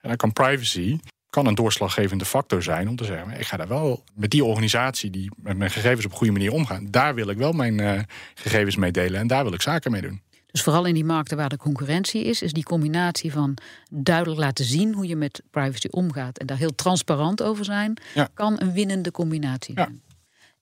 En 0.02 0.08
dan 0.08 0.18
kan 0.18 0.34
privacy 0.34 1.00
kan 1.30 1.46
een 1.46 1.56
doorslaggevende 1.56 2.26
factor 2.26 2.64
zijn 2.64 2.90
om 2.90 2.96
te 2.96 3.06
zeggen: 3.06 3.40
ik 3.40 3.46
ga 3.46 3.58
daar 3.58 3.68
wel 3.68 4.04
met 4.14 4.32
die 4.32 4.44
organisatie 4.44 5.10
die 5.10 5.32
met 5.36 5.58
mijn 5.58 5.72
gegevens 5.72 6.06
op 6.06 6.12
een 6.12 6.18
goede 6.18 6.34
manier 6.34 6.52
omgaan, 6.52 6.88
daar 6.90 7.16
wil 7.16 7.30
ik 7.30 7.38
wel 7.38 7.52
mijn 7.52 7.82
uh, 7.82 8.00
gegevens 8.34 8.76
mee 8.76 8.92
delen 8.92 9.20
en 9.20 9.28
daar 9.28 9.44
wil 9.44 9.54
ik 9.54 9.62
zaken 9.62 9.92
mee 9.92 10.02
doen. 10.02 10.22
Dus 10.52 10.64
vooral 10.64 10.86
in 10.86 10.94
die 10.94 11.06
markten 11.06 11.38
waar 11.38 11.50
de 11.50 11.58
concurrentie 11.58 12.24
is, 12.24 12.42
is 12.42 12.54
die 12.54 12.64
combinatie 12.64 13.32
van 13.32 13.58
duidelijk 13.90 14.40
laten 14.40 14.66
zien 14.66 14.94
hoe 14.94 15.08
je 15.08 15.16
met 15.16 15.42
privacy 15.52 15.88
omgaat 15.90 16.38
en 16.38 16.46
daar 16.46 16.58
heel 16.58 16.76
transparant 16.76 17.42
over 17.42 17.66
zijn, 17.66 17.98
kan 18.34 18.62
een 18.62 18.74
winnende 18.74 19.12
combinatie 19.12 19.74
zijn. 19.74 20.02
Ja 20.06 20.11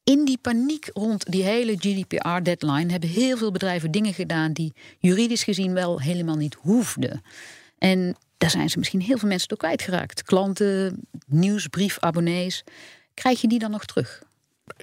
in 0.10 0.25
die 0.25 0.38
paniek 0.42 0.89
rond 0.94 1.32
die 1.32 1.44
hele 1.44 1.75
GDPR-deadline 1.78 2.92
hebben 2.92 3.10
heel 3.10 3.38
veel 3.38 3.51
bedrijven 3.51 3.92
dingen 3.92 4.13
gedaan 4.13 4.54
die 4.54 4.74
juridisch 5.00 5.44
gezien 5.44 5.74
wel 5.74 6.01
helemaal 6.01 6.36
niet 6.36 6.58
hoefden. 6.62 7.22
En 7.78 8.16
daar 8.38 8.50
zijn 8.50 8.70
ze 8.70 8.78
misschien 8.78 9.01
heel 9.01 9.18
veel 9.18 9.28
mensen 9.28 9.48
door 9.48 9.58
kwijtgeraakt. 9.58 10.24
Klanten, 10.24 11.00
nieuwsbriefabonnees. 11.28 12.63
Krijg 13.13 13.42
je 13.42 13.48
die 13.48 13.60
dan 13.60 13.72
nog 13.72 13.86
terug? 13.86 14.24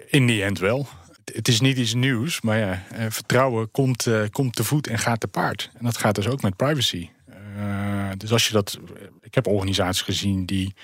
In 0.06 0.26
die 0.26 0.42
end 0.42 0.58
wel. 0.58 0.86
Het 1.24 1.48
is 1.48 1.60
niet 1.60 1.78
iets 1.78 1.94
nieuws, 1.94 2.40
maar 2.40 2.58
ja, 2.58 2.82
eh, 2.90 3.06
vertrouwen 3.08 3.70
komt, 3.70 4.06
uh, 4.06 4.22
komt 4.30 4.54
te 4.54 4.64
voet 4.64 4.86
en 4.86 4.98
gaat 4.98 5.20
te 5.20 5.28
paard. 5.28 5.70
En 5.74 5.84
dat 5.84 5.96
gaat 5.96 6.14
dus 6.14 6.28
ook 6.28 6.42
met 6.42 6.56
privacy. 6.56 7.08
Uh, 7.56 8.10
dus 8.16 8.32
als 8.32 8.46
je 8.46 8.52
dat. 8.52 8.78
Ik 9.20 9.34
heb 9.34 9.46
organisaties 9.46 10.02
gezien 10.02 10.46
die 10.46 10.74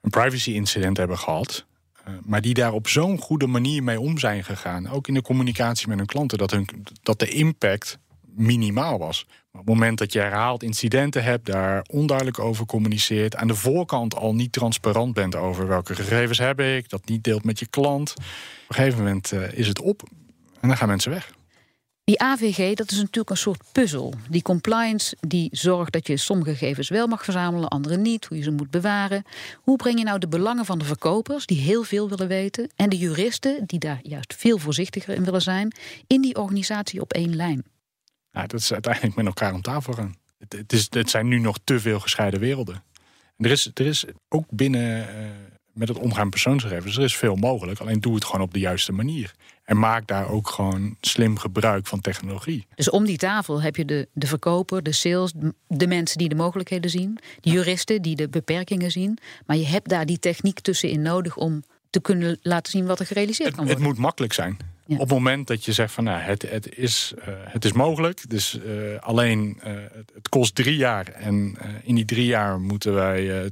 een 0.00 0.10
privacy 0.10 0.50
incident 0.50 0.96
hebben 0.96 1.18
gehad. 1.18 1.66
Eh, 2.04 2.12
maar 2.22 2.40
die 2.40 2.54
daar 2.54 2.72
op 2.72 2.88
zo'n 2.88 3.18
goede 3.18 3.46
manier 3.46 3.82
mee 3.82 4.00
om 4.00 4.18
zijn 4.18 4.44
gegaan. 4.44 4.88
Ook 4.88 5.08
in 5.08 5.14
de 5.14 5.22
communicatie 5.22 5.88
met 5.88 5.98
hun 5.98 6.06
klanten. 6.06 6.38
Dat, 6.38 6.50
hun, 6.50 6.68
dat 7.02 7.18
de 7.18 7.28
impact 7.28 7.98
minimaal 8.34 8.98
was. 8.98 9.26
Maar 9.28 9.60
op 9.60 9.68
het 9.68 9.76
moment 9.76 9.98
dat 9.98 10.12
je 10.12 10.18
herhaald 10.18 10.62
incidenten 10.62 11.24
hebt, 11.24 11.46
daar 11.46 11.84
onduidelijk 11.90 12.38
over 12.38 12.66
communiceert, 12.66 13.36
aan 13.36 13.46
de 13.46 13.54
voorkant 13.54 14.14
al 14.14 14.34
niet 14.34 14.52
transparant 14.52 15.14
bent 15.14 15.36
over 15.36 15.66
welke 15.66 15.94
gegevens 15.94 16.38
heb 16.38 16.60
ik, 16.60 16.88
dat 16.88 17.08
niet 17.08 17.24
deelt 17.24 17.44
met 17.44 17.58
je 17.58 17.66
klant, 17.66 18.10
op 18.10 18.24
een 18.68 18.74
gegeven 18.74 18.98
moment 18.98 19.32
uh, 19.32 19.52
is 19.52 19.68
het 19.68 19.80
op 19.80 20.02
en 20.60 20.68
dan 20.68 20.76
gaan 20.76 20.88
mensen 20.88 21.10
weg. 21.10 21.32
Die 22.04 22.20
AVG, 22.20 22.74
dat 22.74 22.90
is 22.90 22.96
natuurlijk 22.96 23.30
een 23.30 23.36
soort 23.36 23.62
puzzel. 23.72 24.14
Die 24.28 24.42
compliance 24.42 25.16
die 25.20 25.48
zorgt 25.52 25.92
dat 25.92 26.06
je 26.06 26.16
sommige 26.16 26.50
gegevens 26.50 26.88
wel 26.88 27.06
mag 27.06 27.24
verzamelen, 27.24 27.68
andere 27.68 27.96
niet, 27.96 28.24
hoe 28.24 28.36
je 28.36 28.42
ze 28.42 28.50
moet 28.50 28.70
bewaren. 28.70 29.24
Hoe 29.62 29.76
breng 29.76 29.98
je 29.98 30.04
nou 30.04 30.18
de 30.18 30.28
belangen 30.28 30.64
van 30.64 30.78
de 30.78 30.84
verkopers, 30.84 31.46
die 31.46 31.60
heel 31.60 31.82
veel 31.82 32.08
willen 32.08 32.28
weten, 32.28 32.70
en 32.76 32.88
de 32.88 32.98
juristen, 32.98 33.66
die 33.66 33.78
daar 33.78 34.00
juist 34.02 34.34
veel 34.34 34.58
voorzichtiger 34.58 35.14
in 35.14 35.24
willen 35.24 35.42
zijn, 35.42 35.72
in 36.06 36.20
die 36.20 36.36
organisatie 36.36 37.00
op 37.00 37.12
één 37.12 37.36
lijn? 37.36 37.64
Nou, 38.32 38.46
dat 38.46 38.60
is 38.60 38.72
uiteindelijk 38.72 39.14
met 39.14 39.26
elkaar 39.26 39.54
om 39.54 39.62
tafel 39.62 39.92
gaan. 39.92 40.14
Het, 40.48 40.72
is, 40.72 40.86
het 40.90 41.10
zijn 41.10 41.28
nu 41.28 41.38
nog 41.38 41.58
te 41.64 41.80
veel 41.80 42.00
gescheiden 42.00 42.40
werelden. 42.40 42.82
En 43.36 43.44
er, 43.44 43.50
is, 43.50 43.70
er 43.74 43.86
is 43.86 44.04
ook 44.28 44.44
binnen. 44.50 45.08
Uh, 45.08 45.30
met 45.74 45.88
het 45.88 45.98
omgaan 45.98 46.30
persoonsgegevens. 46.30 46.96
Er 46.96 47.02
is 47.02 47.16
veel 47.16 47.36
mogelijk, 47.36 47.80
alleen 47.80 48.00
doe 48.00 48.14
het 48.14 48.24
gewoon 48.24 48.40
op 48.40 48.52
de 48.52 48.58
juiste 48.58 48.92
manier. 48.92 49.34
En 49.64 49.78
maak 49.78 50.06
daar 50.06 50.28
ook 50.28 50.48
gewoon 50.48 50.96
slim 51.00 51.38
gebruik 51.38 51.86
van 51.86 52.00
technologie. 52.00 52.66
Dus 52.74 52.90
om 52.90 53.04
die 53.04 53.16
tafel 53.16 53.62
heb 53.62 53.76
je 53.76 53.84
de, 53.84 54.08
de 54.12 54.26
verkoper, 54.26 54.82
de 54.82 54.92
sales, 54.92 55.32
de 55.68 55.86
mensen 55.86 56.18
die 56.18 56.28
de 56.28 56.34
mogelijkheden 56.34 56.90
zien, 56.90 57.18
de 57.40 57.50
juristen 57.50 58.02
die 58.02 58.16
de 58.16 58.28
beperkingen 58.28 58.90
zien. 58.90 59.18
Maar 59.46 59.56
je 59.56 59.66
hebt 59.66 59.88
daar 59.88 60.06
die 60.06 60.18
techniek 60.18 60.60
tussenin 60.60 61.02
nodig 61.02 61.36
om 61.36 61.62
te 61.90 62.00
kunnen 62.00 62.38
laten 62.42 62.72
zien 62.72 62.86
wat 62.86 63.00
er 63.00 63.06
gerealiseerd 63.06 63.48
het, 63.48 63.56
kan 63.56 63.66
worden. 63.66 63.82
Het 63.84 63.92
moet 63.92 64.04
makkelijk 64.04 64.32
zijn. 64.32 64.56
Op 64.86 64.98
het 64.98 65.08
moment 65.08 65.46
dat 65.46 65.64
je 65.64 65.72
zegt 65.72 65.92
van 65.92 66.04
nou, 66.04 66.20
het, 66.20 66.50
het, 66.50 66.76
is, 66.76 67.14
uh, 67.18 67.24
het 67.28 67.64
is 67.64 67.72
mogelijk. 67.72 68.30
Dus 68.30 68.58
uh, 68.66 68.98
alleen 68.98 69.60
uh, 69.66 69.72
het 70.14 70.28
kost 70.28 70.54
drie 70.54 70.76
jaar. 70.76 71.08
En 71.08 71.56
in 71.82 71.94
die 71.94 72.04
drie 72.04 72.26
jaar 72.26 72.60
moeten 72.60 72.94
wij 72.94 73.50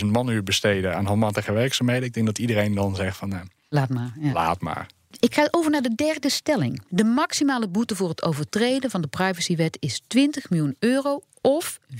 20.000 0.00 0.06
manuur 0.06 0.42
besteden 0.42 0.96
aan 0.96 1.06
handmatige 1.06 1.52
werkzaamheden. 1.52 2.04
Ik 2.04 2.14
denk 2.14 2.26
dat 2.26 2.38
iedereen 2.38 2.74
dan 2.74 2.96
zegt 2.96 3.16
van 3.16 3.28
nou, 3.28 3.46
laat 3.68 3.88
maar. 3.88 4.12
Ja. 4.20 4.32
Laat 4.32 4.60
maar. 4.60 4.86
Ik 5.18 5.34
ga 5.34 5.48
over 5.50 5.70
naar 5.70 5.82
de 5.82 5.94
derde 5.94 6.30
stelling. 6.30 6.82
De 6.88 7.04
maximale 7.04 7.68
boete 7.68 7.96
voor 7.96 8.08
het 8.08 8.22
overtreden 8.22 8.90
van 8.90 9.00
de 9.00 9.08
privacywet 9.08 9.76
is 9.80 10.02
20 10.06 10.50
miljoen 10.50 10.76
euro 10.78 11.20
of 11.40 11.78
4% 11.94 11.96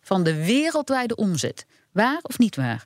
van 0.00 0.24
de 0.24 0.44
wereldwijde 0.44 1.16
omzet. 1.16 1.66
Waar 1.92 2.18
of 2.22 2.38
niet 2.38 2.56
waar? 2.56 2.84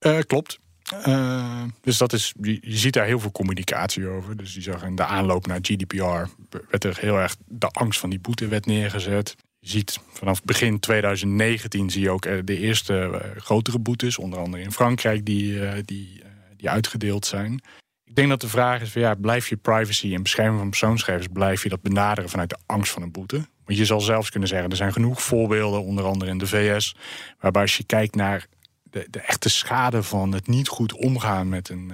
Uh, 0.00 0.18
klopt. 0.26 0.58
Uh, 1.06 1.62
dus 1.80 1.98
dat 1.98 2.12
is, 2.12 2.34
je, 2.40 2.58
je, 2.60 2.76
ziet 2.76 2.92
daar 2.92 3.06
heel 3.06 3.20
veel 3.20 3.32
communicatie 3.32 4.08
over. 4.08 4.36
Dus 4.36 4.52
die 4.52 4.62
zag 4.62 4.82
in 4.82 4.96
de 4.96 5.04
aanloop 5.04 5.46
naar 5.46 5.58
GDPR 5.62 6.24
werd 6.70 6.84
er 6.84 6.98
heel 7.00 7.16
erg 7.16 7.36
de 7.46 7.66
angst 7.66 8.00
van 8.00 8.10
die 8.10 8.20
boetewet 8.20 8.66
neergezet. 8.66 9.34
Ziet 9.62 9.98
vanaf 10.12 10.42
begin 10.42 10.80
2019 10.80 11.90
zie 11.90 12.02
je 12.02 12.10
ook 12.10 12.46
de 12.46 12.58
eerste 12.58 13.10
uh, 13.12 13.40
grotere 13.40 13.78
boetes, 13.78 14.18
onder 14.18 14.38
andere 14.38 14.62
in 14.62 14.72
Frankrijk, 14.72 15.24
die, 15.24 15.82
die, 15.84 16.22
die 16.56 16.70
uitgedeeld 16.70 17.26
zijn. 17.26 17.62
Ik 18.04 18.14
denk 18.14 18.28
dat 18.28 18.40
de 18.40 18.48
vraag 18.48 18.80
is: 18.80 18.90
van, 18.90 19.00
ja, 19.00 19.14
blijf 19.14 19.48
je 19.48 19.56
privacy 19.56 20.14
en 20.14 20.22
bescherming 20.22 20.58
van 20.58 20.68
persoonsgegevens, 20.68 21.28
blijf 21.32 21.62
je 21.62 21.68
dat 21.68 21.82
benaderen 21.82 22.30
vanuit 22.30 22.50
de 22.50 22.58
angst 22.66 22.92
van 22.92 23.02
een 23.02 23.10
boete? 23.12 23.46
Want 23.64 23.78
je 23.78 23.84
zal 23.84 24.00
zelfs 24.00 24.30
kunnen 24.30 24.48
zeggen: 24.48 24.70
er 24.70 24.76
zijn 24.76 24.92
genoeg 24.92 25.22
voorbeelden, 25.22 25.82
onder 25.82 26.04
andere 26.04 26.30
in 26.30 26.38
de 26.38 26.46
VS, 26.46 26.96
waarbij 27.40 27.62
als 27.62 27.76
je 27.76 27.84
kijkt 27.84 28.14
naar 28.14 28.46
de, 28.82 29.06
de 29.10 29.20
echte 29.20 29.48
schade 29.48 30.02
van 30.02 30.32
het 30.32 30.46
niet 30.46 30.68
goed 30.68 30.92
omgaan 30.92 31.48
met, 31.48 31.68
een, 31.68 31.92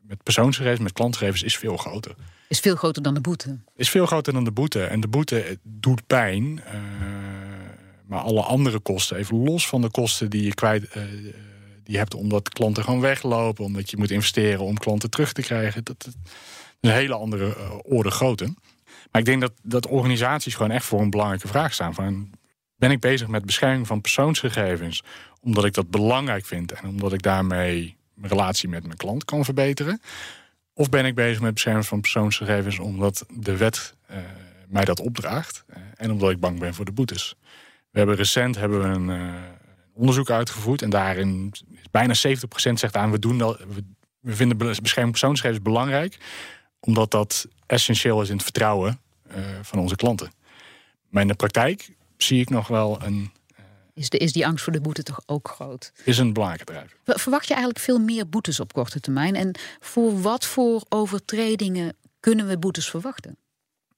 met 0.00 0.22
persoonsgegevens, 0.22 0.80
met 0.80 0.92
klantgegevens, 0.92 1.42
is 1.42 1.56
veel 1.56 1.76
groter. 1.76 2.14
Is 2.48 2.60
veel 2.60 2.76
groter 2.76 3.02
dan 3.02 3.14
de 3.14 3.20
boete? 3.20 3.58
Is 3.76 3.90
veel 3.90 4.06
groter 4.06 4.32
dan 4.32 4.44
de 4.44 4.50
boete. 4.50 4.84
En 4.84 5.00
de 5.00 5.08
boete 5.08 5.58
doet 5.62 6.06
pijn. 6.06 6.44
Uh, 6.44 6.72
maar 8.06 8.20
alle 8.20 8.42
andere 8.42 8.78
kosten, 8.78 9.16
even 9.16 9.44
los 9.44 9.68
van 9.68 9.80
de 9.80 9.90
kosten 9.90 10.30
die 10.30 10.44
je 10.44 10.54
kwijt. 10.54 10.96
Uh, 10.96 11.02
die 11.84 11.96
hebt 11.96 12.14
omdat 12.14 12.48
klanten 12.48 12.84
gewoon 12.84 13.00
weglopen, 13.00 13.64
omdat 13.64 13.90
je 13.90 13.96
moet 13.96 14.10
investeren 14.10 14.60
om 14.60 14.78
klanten 14.78 15.10
terug 15.10 15.32
te 15.32 15.42
krijgen. 15.42 15.84
Dat, 15.84 16.06
is 16.06 16.12
een 16.80 16.90
hele 16.90 17.14
andere 17.14 17.82
orde 17.82 18.10
grootte. 18.10 18.44
Maar 19.10 19.20
ik 19.20 19.24
denk 19.24 19.40
dat, 19.40 19.52
dat 19.62 19.86
organisaties 19.86 20.54
gewoon 20.54 20.70
echt 20.70 20.84
voor 20.84 21.00
een 21.00 21.10
belangrijke 21.10 21.48
vraag 21.48 21.72
staan. 21.72 21.94
Van, 21.94 22.30
ben 22.76 22.90
ik 22.90 23.00
bezig 23.00 23.28
met 23.28 23.44
bescherming 23.44 23.86
van 23.86 24.00
persoonsgegevens 24.00 25.02
omdat 25.40 25.64
ik 25.64 25.74
dat 25.74 25.90
belangrijk 25.90 26.46
vind 26.46 26.72
en 26.72 26.88
omdat 26.88 27.12
ik 27.12 27.22
daarmee 27.22 27.96
mijn 28.14 28.32
relatie 28.32 28.68
met 28.68 28.84
mijn 28.84 28.96
klant 28.96 29.24
kan 29.24 29.44
verbeteren? 29.44 30.00
Of 30.78 30.88
ben 30.88 31.04
ik 31.04 31.14
bezig 31.14 31.40
met 31.40 31.54
bescherming 31.54 31.86
van 31.86 32.00
persoonsgegevens 32.00 32.78
omdat 32.78 33.26
de 33.30 33.56
wet 33.56 33.94
uh, 34.10 34.16
mij 34.68 34.84
dat 34.84 35.00
opdraagt 35.00 35.64
uh, 35.70 35.76
en 35.96 36.10
omdat 36.10 36.30
ik 36.30 36.40
bang 36.40 36.58
ben 36.58 36.74
voor 36.74 36.84
de 36.84 36.92
boetes? 36.92 37.34
We 37.90 37.98
hebben 37.98 38.16
recent 38.16 38.56
hebben 38.56 38.80
we 38.80 38.86
een 38.86 39.08
uh, 39.08 39.34
onderzoek 39.94 40.30
uitgevoerd 40.30 40.82
en 40.82 40.90
daarin 40.90 41.48
is 41.52 41.90
bijna 41.90 42.14
70% 42.14 42.72
zegt 42.72 42.96
aan 42.96 43.10
we 43.10 43.18
doen 43.18 43.38
dat, 43.38 43.58
we, 43.58 43.84
we 44.20 44.34
vinden 44.34 44.56
bescherming 44.58 45.10
persoonsgegevens 45.10 45.62
belangrijk 45.62 46.18
omdat 46.80 47.10
dat 47.10 47.48
essentieel 47.66 48.22
is 48.22 48.28
in 48.28 48.34
het 48.34 48.44
vertrouwen 48.44 49.00
van 49.62 49.78
onze 49.78 49.96
klanten. 49.96 50.30
Maar 51.08 51.22
in 51.22 51.28
de 51.28 51.34
praktijk 51.34 51.90
zie 52.16 52.40
ik 52.40 52.50
nog 52.50 52.68
wel 52.68 53.02
een 53.02 53.32
is, 53.98 54.08
de, 54.08 54.18
is 54.18 54.32
die 54.32 54.46
angst 54.46 54.64
voor 54.64 54.72
de 54.72 54.80
boete 54.80 55.02
toch 55.02 55.20
ook 55.26 55.48
groot? 55.48 55.92
Is 56.04 56.18
een 56.18 56.32
belangrijke 56.32 56.72
drijver. 56.72 56.96
Verwacht 57.04 57.48
je 57.48 57.54
eigenlijk 57.54 57.84
veel 57.84 57.98
meer 57.98 58.28
boetes 58.28 58.60
op 58.60 58.72
korte 58.72 59.00
termijn? 59.00 59.34
En 59.34 59.58
voor 59.80 60.20
wat 60.20 60.46
voor 60.46 60.84
overtredingen 60.88 61.96
kunnen 62.20 62.46
we 62.46 62.58
boetes 62.58 62.90
verwachten? 62.90 63.36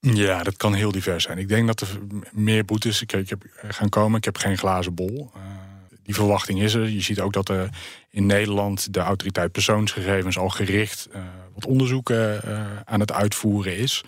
Ja, 0.01 0.43
dat 0.43 0.57
kan 0.57 0.75
heel 0.75 0.93
divers 0.93 1.25
zijn. 1.25 1.39
Ik 1.39 1.49
denk 1.49 1.67
dat 1.67 1.81
er 1.81 1.99
meer 2.33 2.65
boetes 2.65 3.03
ik, 3.03 3.13
ik 3.13 3.29
heb, 3.29 3.45
gaan 3.69 3.89
komen. 3.89 4.19
Ik 4.19 4.25
heb 4.25 4.37
geen 4.37 4.59
glazen 4.59 4.95
bol. 4.95 5.31
Uh, 5.37 5.43
die 6.03 6.15
verwachting 6.15 6.63
is 6.63 6.75
er. 6.75 6.89
Je 6.89 7.01
ziet 7.01 7.21
ook 7.21 7.33
dat 7.33 7.49
er 7.49 7.69
in 8.11 8.27
Nederland 8.27 8.93
de 8.95 9.01
autoriteit 9.01 9.53
persoonsgegevens 9.53 10.39
al 10.39 10.49
gericht 10.49 11.09
uh, 11.15 11.23
wat 11.55 11.67
onderzoeken 11.67 12.41
uh, 12.45 12.67
aan 12.85 13.01
het 13.01 13.13
uitvoeren 13.13 13.77
is. 13.77 14.03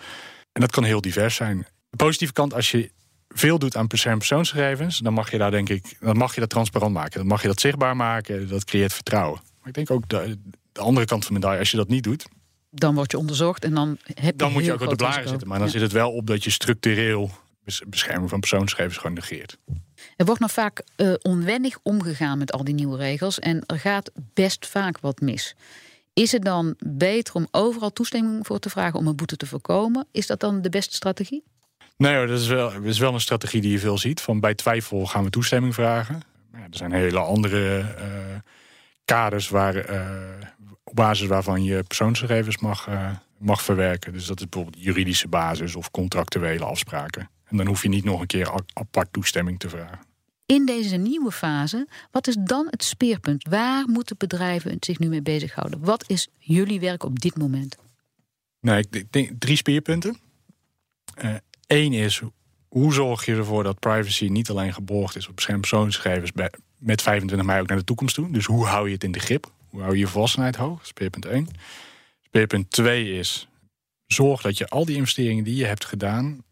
En 0.53 0.61
dat 0.61 0.71
kan 0.71 0.85
heel 0.85 1.01
divers 1.01 1.35
zijn. 1.35 1.67
De 1.91 1.97
positieve 1.97 2.33
kant, 2.33 2.55
als 2.55 2.71
je 2.71 2.91
veel 3.35 3.59
doet 3.59 3.77
aan 3.77 3.87
persoonsgegevens, 3.87 4.99
dan 4.99 5.13
mag 5.13 5.31
je 5.31 5.39
daar 5.39 5.51
denk 5.51 5.69
ik, 5.69 5.97
dan 6.01 6.17
mag 6.17 6.35
je 6.35 6.41
dat 6.41 6.51
transparant 6.51 6.95
maken. 6.95 7.19
Dan 7.19 7.27
mag 7.27 7.43
je 7.43 7.49
dat 7.49 7.61
zichtbaar 7.61 7.97
maken. 7.97 8.49
Dat 8.49 8.65
creëert 8.65 8.93
vertrouwen. 8.93 9.41
Maar 9.59 9.69
ik 9.69 9.75
denk 9.75 9.91
ook 9.91 10.09
de, 10.09 10.39
de 10.73 10.81
andere 10.81 11.07
kant 11.07 11.25
van 11.25 11.35
de 11.35 11.41
medaille, 11.41 11.59
als 11.59 11.71
je 11.71 11.77
dat 11.77 11.89
niet 11.89 12.03
doet. 12.03 12.27
Dan 12.71 12.95
word 12.95 13.11
je 13.11 13.19
onderzocht 13.19 13.65
en 13.65 13.75
dan 13.75 13.99
heb 14.05 14.25
je. 14.25 14.37
Dan 14.37 14.53
moet 14.53 14.65
je 14.65 14.73
ook 14.73 14.81
op 14.81 14.89
de 14.89 14.97
blaren 14.97 15.29
zitten. 15.29 15.49
Maar 15.49 15.59
dan 15.59 15.67
ja. 15.67 15.73
zit 15.73 15.83
het 15.83 15.93
wel 15.93 16.13
op 16.13 16.27
dat 16.27 16.45
je 16.45 16.51
structureel 16.51 17.31
bescherming 17.87 18.31
van 18.31 18.41
persoonsgegevens 18.41 18.97
gewoon 18.97 19.15
negeert. 19.15 19.59
Er 20.17 20.25
wordt 20.25 20.41
nog 20.41 20.53
vaak 20.53 20.83
uh, 20.97 21.15
onwennig 21.23 21.79
omgegaan 21.83 22.39
met 22.39 22.53
al 22.53 22.65
die 22.65 22.75
nieuwe 22.75 22.97
regels. 22.97 23.39
En 23.39 23.67
er 23.67 23.79
gaat 23.79 24.11
best 24.15 24.67
vaak 24.67 25.01
wat 25.01 25.21
mis. 25.21 25.55
Is 26.13 26.33
het 26.33 26.45
dan 26.45 26.75
beter 26.87 27.35
om 27.35 27.47
overal 27.51 27.93
toestemming 27.93 28.47
voor 28.47 28.59
te 28.59 28.71
vragen 28.71 28.99
om 28.99 29.07
een 29.07 29.17
boete 29.17 29.37
te 29.37 29.47
voorkomen? 29.47 30.07
Is 30.11 30.27
dat 30.27 30.41
dan 30.41 30.63
de 30.63 30.69
beste 30.69 30.95
strategie? 30.95 31.45
Nee 32.03 32.27
dat 32.27 32.39
is 32.39 32.47
wel, 32.47 32.73
dat 32.73 32.85
is 32.85 32.99
wel 32.99 33.15
een 33.15 33.21
strategie 33.21 33.61
die 33.61 33.71
je 33.71 33.79
veel 33.79 33.99
ziet. 33.99 34.21
Van 34.21 34.41
bij 34.41 34.55
twijfel 34.55 35.07
gaan 35.07 35.25
we 35.25 35.31
toestemming 35.31 35.75
vragen. 35.75 36.23
Ja, 36.53 36.59
er 36.59 36.77
zijn 36.77 36.93
hele 36.93 37.19
andere 37.19 37.79
uh, 37.81 38.07
kaders 39.05 39.49
waar, 39.49 39.91
uh, 39.91 40.47
op 40.85 40.95
basis 40.95 41.27
waarvan 41.27 41.65
je 41.65 41.83
persoonsgegevens 41.83 42.59
mag, 42.59 42.89
uh, 42.89 43.11
mag 43.39 43.63
verwerken. 43.63 44.13
Dus 44.13 44.27
dat 44.27 44.41
is 44.41 44.49
bijvoorbeeld 44.49 44.85
juridische 44.85 45.29
basis 45.29 45.75
of 45.75 45.91
contractuele 45.91 46.65
afspraken. 46.65 47.31
En 47.45 47.57
dan 47.57 47.67
hoef 47.67 47.83
je 47.83 47.89
niet 47.89 48.05
nog 48.05 48.21
een 48.21 48.27
keer 48.27 48.63
apart 48.73 49.13
toestemming 49.13 49.59
te 49.59 49.69
vragen. 49.69 49.99
In 50.47 50.67
deze 50.67 50.97
nieuwe 50.97 51.33
fase, 51.33 51.89
wat 52.11 52.27
is 52.27 52.37
dan 52.41 52.67
het 52.71 52.85
speerpunt? 52.85 53.49
Waar 53.49 53.89
moeten 53.89 54.17
bedrijven 54.19 54.77
zich 54.81 54.99
nu 54.99 55.09
mee 55.09 55.23
bezighouden? 55.23 55.85
Wat 55.85 56.05
is 56.07 56.29
jullie 56.39 56.81
werk 56.81 57.05
op 57.05 57.21
dit 57.21 57.37
moment? 57.37 57.77
Nou, 58.61 58.79
ik 58.79 59.13
denk 59.13 59.31
drie 59.39 59.57
speerpunten. 59.57 60.17
Eén 61.73 61.93
is, 61.93 62.23
hoe 62.69 62.93
zorg 62.93 63.25
je 63.25 63.35
ervoor 63.35 63.63
dat 63.63 63.79
privacy 63.79 64.27
niet 64.27 64.51
alleen 64.51 64.75
geborgd 64.75 65.17
is 65.17 65.29
op 65.29 65.35
beschermde 65.35 65.69
persoonsgegevens 65.69 66.33
met 66.79 67.03
25 67.03 67.47
mei 67.47 67.61
ook 67.61 67.69
naar 67.69 67.79
de 67.79 67.85
toekomst 67.85 68.15
toe? 68.15 68.31
Dus 68.31 68.47
hoe 68.47 68.67
hou 68.67 68.87
je 68.87 68.95
het 68.95 69.05
in 69.05 69.13
de 69.13 69.19
grip? 69.19 69.53
Hoe 69.69 69.81
hou 69.81 69.93
je 69.93 69.99
je 69.99 70.07
volwassenheid 70.07 70.57
hoog? 70.57 70.87
Speerpunt 70.87 71.25
1. 71.25 71.49
Speerpunt 72.21 72.71
2 72.71 73.19
is, 73.19 73.49
zorg 74.07 74.43
dat 74.43 74.59
je 74.59 74.69
al 74.69 74.85
die 74.85 74.97
investeringen 74.97 75.45
die 75.45 75.57
je 75.57 75.65
hebt 75.65 75.85
gedaan, 75.85 76.45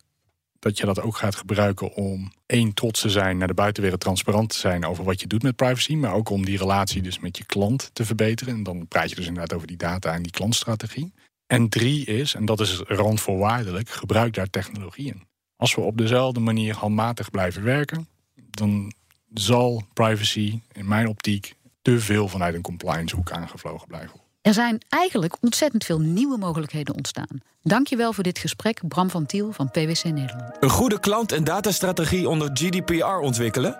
dat 0.58 0.78
je 0.78 0.86
dat 0.86 1.00
ook 1.00 1.16
gaat 1.16 1.34
gebruiken 1.34 1.94
om 1.94 2.32
één 2.46 2.74
trots 2.74 3.00
te 3.00 3.08
zijn 3.08 3.38
naar 3.38 3.48
de 3.48 3.54
buitenwereld, 3.54 4.00
transparant 4.00 4.48
te 4.48 4.58
zijn 4.58 4.84
over 4.84 5.04
wat 5.04 5.20
je 5.20 5.26
doet 5.26 5.42
met 5.42 5.56
privacy, 5.56 5.94
maar 5.94 6.14
ook 6.14 6.30
om 6.30 6.44
die 6.44 6.58
relatie 6.58 7.02
dus 7.02 7.18
met 7.18 7.36
je 7.36 7.44
klant 7.44 7.90
te 7.92 8.04
verbeteren. 8.04 8.54
En 8.54 8.62
dan 8.62 8.86
praat 8.88 9.10
je 9.10 9.16
dus 9.16 9.26
inderdaad 9.26 9.52
over 9.52 9.66
die 9.66 9.76
data 9.76 10.14
en 10.14 10.22
die 10.22 10.32
klantstrategie. 10.32 11.12
En 11.50 11.68
drie 11.68 12.04
is, 12.04 12.34
en 12.34 12.44
dat 12.44 12.60
is 12.60 12.82
randvoorwaardelijk, 12.86 13.88
gebruik 13.88 14.34
daar 14.34 14.50
technologieën. 14.50 15.22
Als 15.56 15.74
we 15.74 15.80
op 15.80 15.98
dezelfde 15.98 16.40
manier 16.40 16.74
handmatig 16.74 17.30
blijven 17.30 17.62
werken, 17.62 18.08
dan 18.50 18.92
zal 19.34 19.82
privacy 19.92 20.60
in 20.72 20.88
mijn 20.88 21.08
optiek 21.08 21.54
te 21.82 22.00
veel 22.00 22.28
vanuit 22.28 22.54
een 22.54 22.62
compliance 22.62 23.16
hoek 23.16 23.30
aangevlogen 23.30 23.86
blijven. 23.86 24.20
Er 24.42 24.54
zijn 24.54 24.78
eigenlijk 24.88 25.36
ontzettend 25.40 25.84
veel 25.84 25.98
nieuwe 25.98 26.38
mogelijkheden 26.38 26.94
ontstaan. 26.94 27.40
Dankjewel 27.62 28.12
voor 28.12 28.24
dit 28.24 28.38
gesprek, 28.38 28.88
Bram 28.88 29.10
van 29.10 29.26
Tiel 29.26 29.52
van 29.52 29.70
PwC 29.70 30.04
Nederland. 30.04 30.56
Een 30.60 30.70
goede 30.70 31.00
klant- 31.00 31.32
en 31.32 31.44
datastrategie 31.44 32.28
onder 32.28 32.50
GDPR 32.52 33.04
ontwikkelen? 33.04 33.76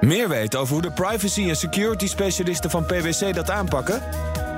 Meer 0.00 0.28
weten 0.28 0.60
over 0.60 0.72
hoe 0.72 0.82
de 0.82 0.92
privacy- 0.92 1.48
en 1.48 1.56
security 1.56 2.06
specialisten 2.06 2.70
van 2.70 2.86
PwC 2.86 3.34
dat 3.34 3.50
aanpakken? 3.50 4.02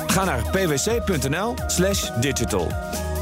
Ga 0.06 0.24
naar 0.24 0.42
pwc.nl/digital. 0.50 3.15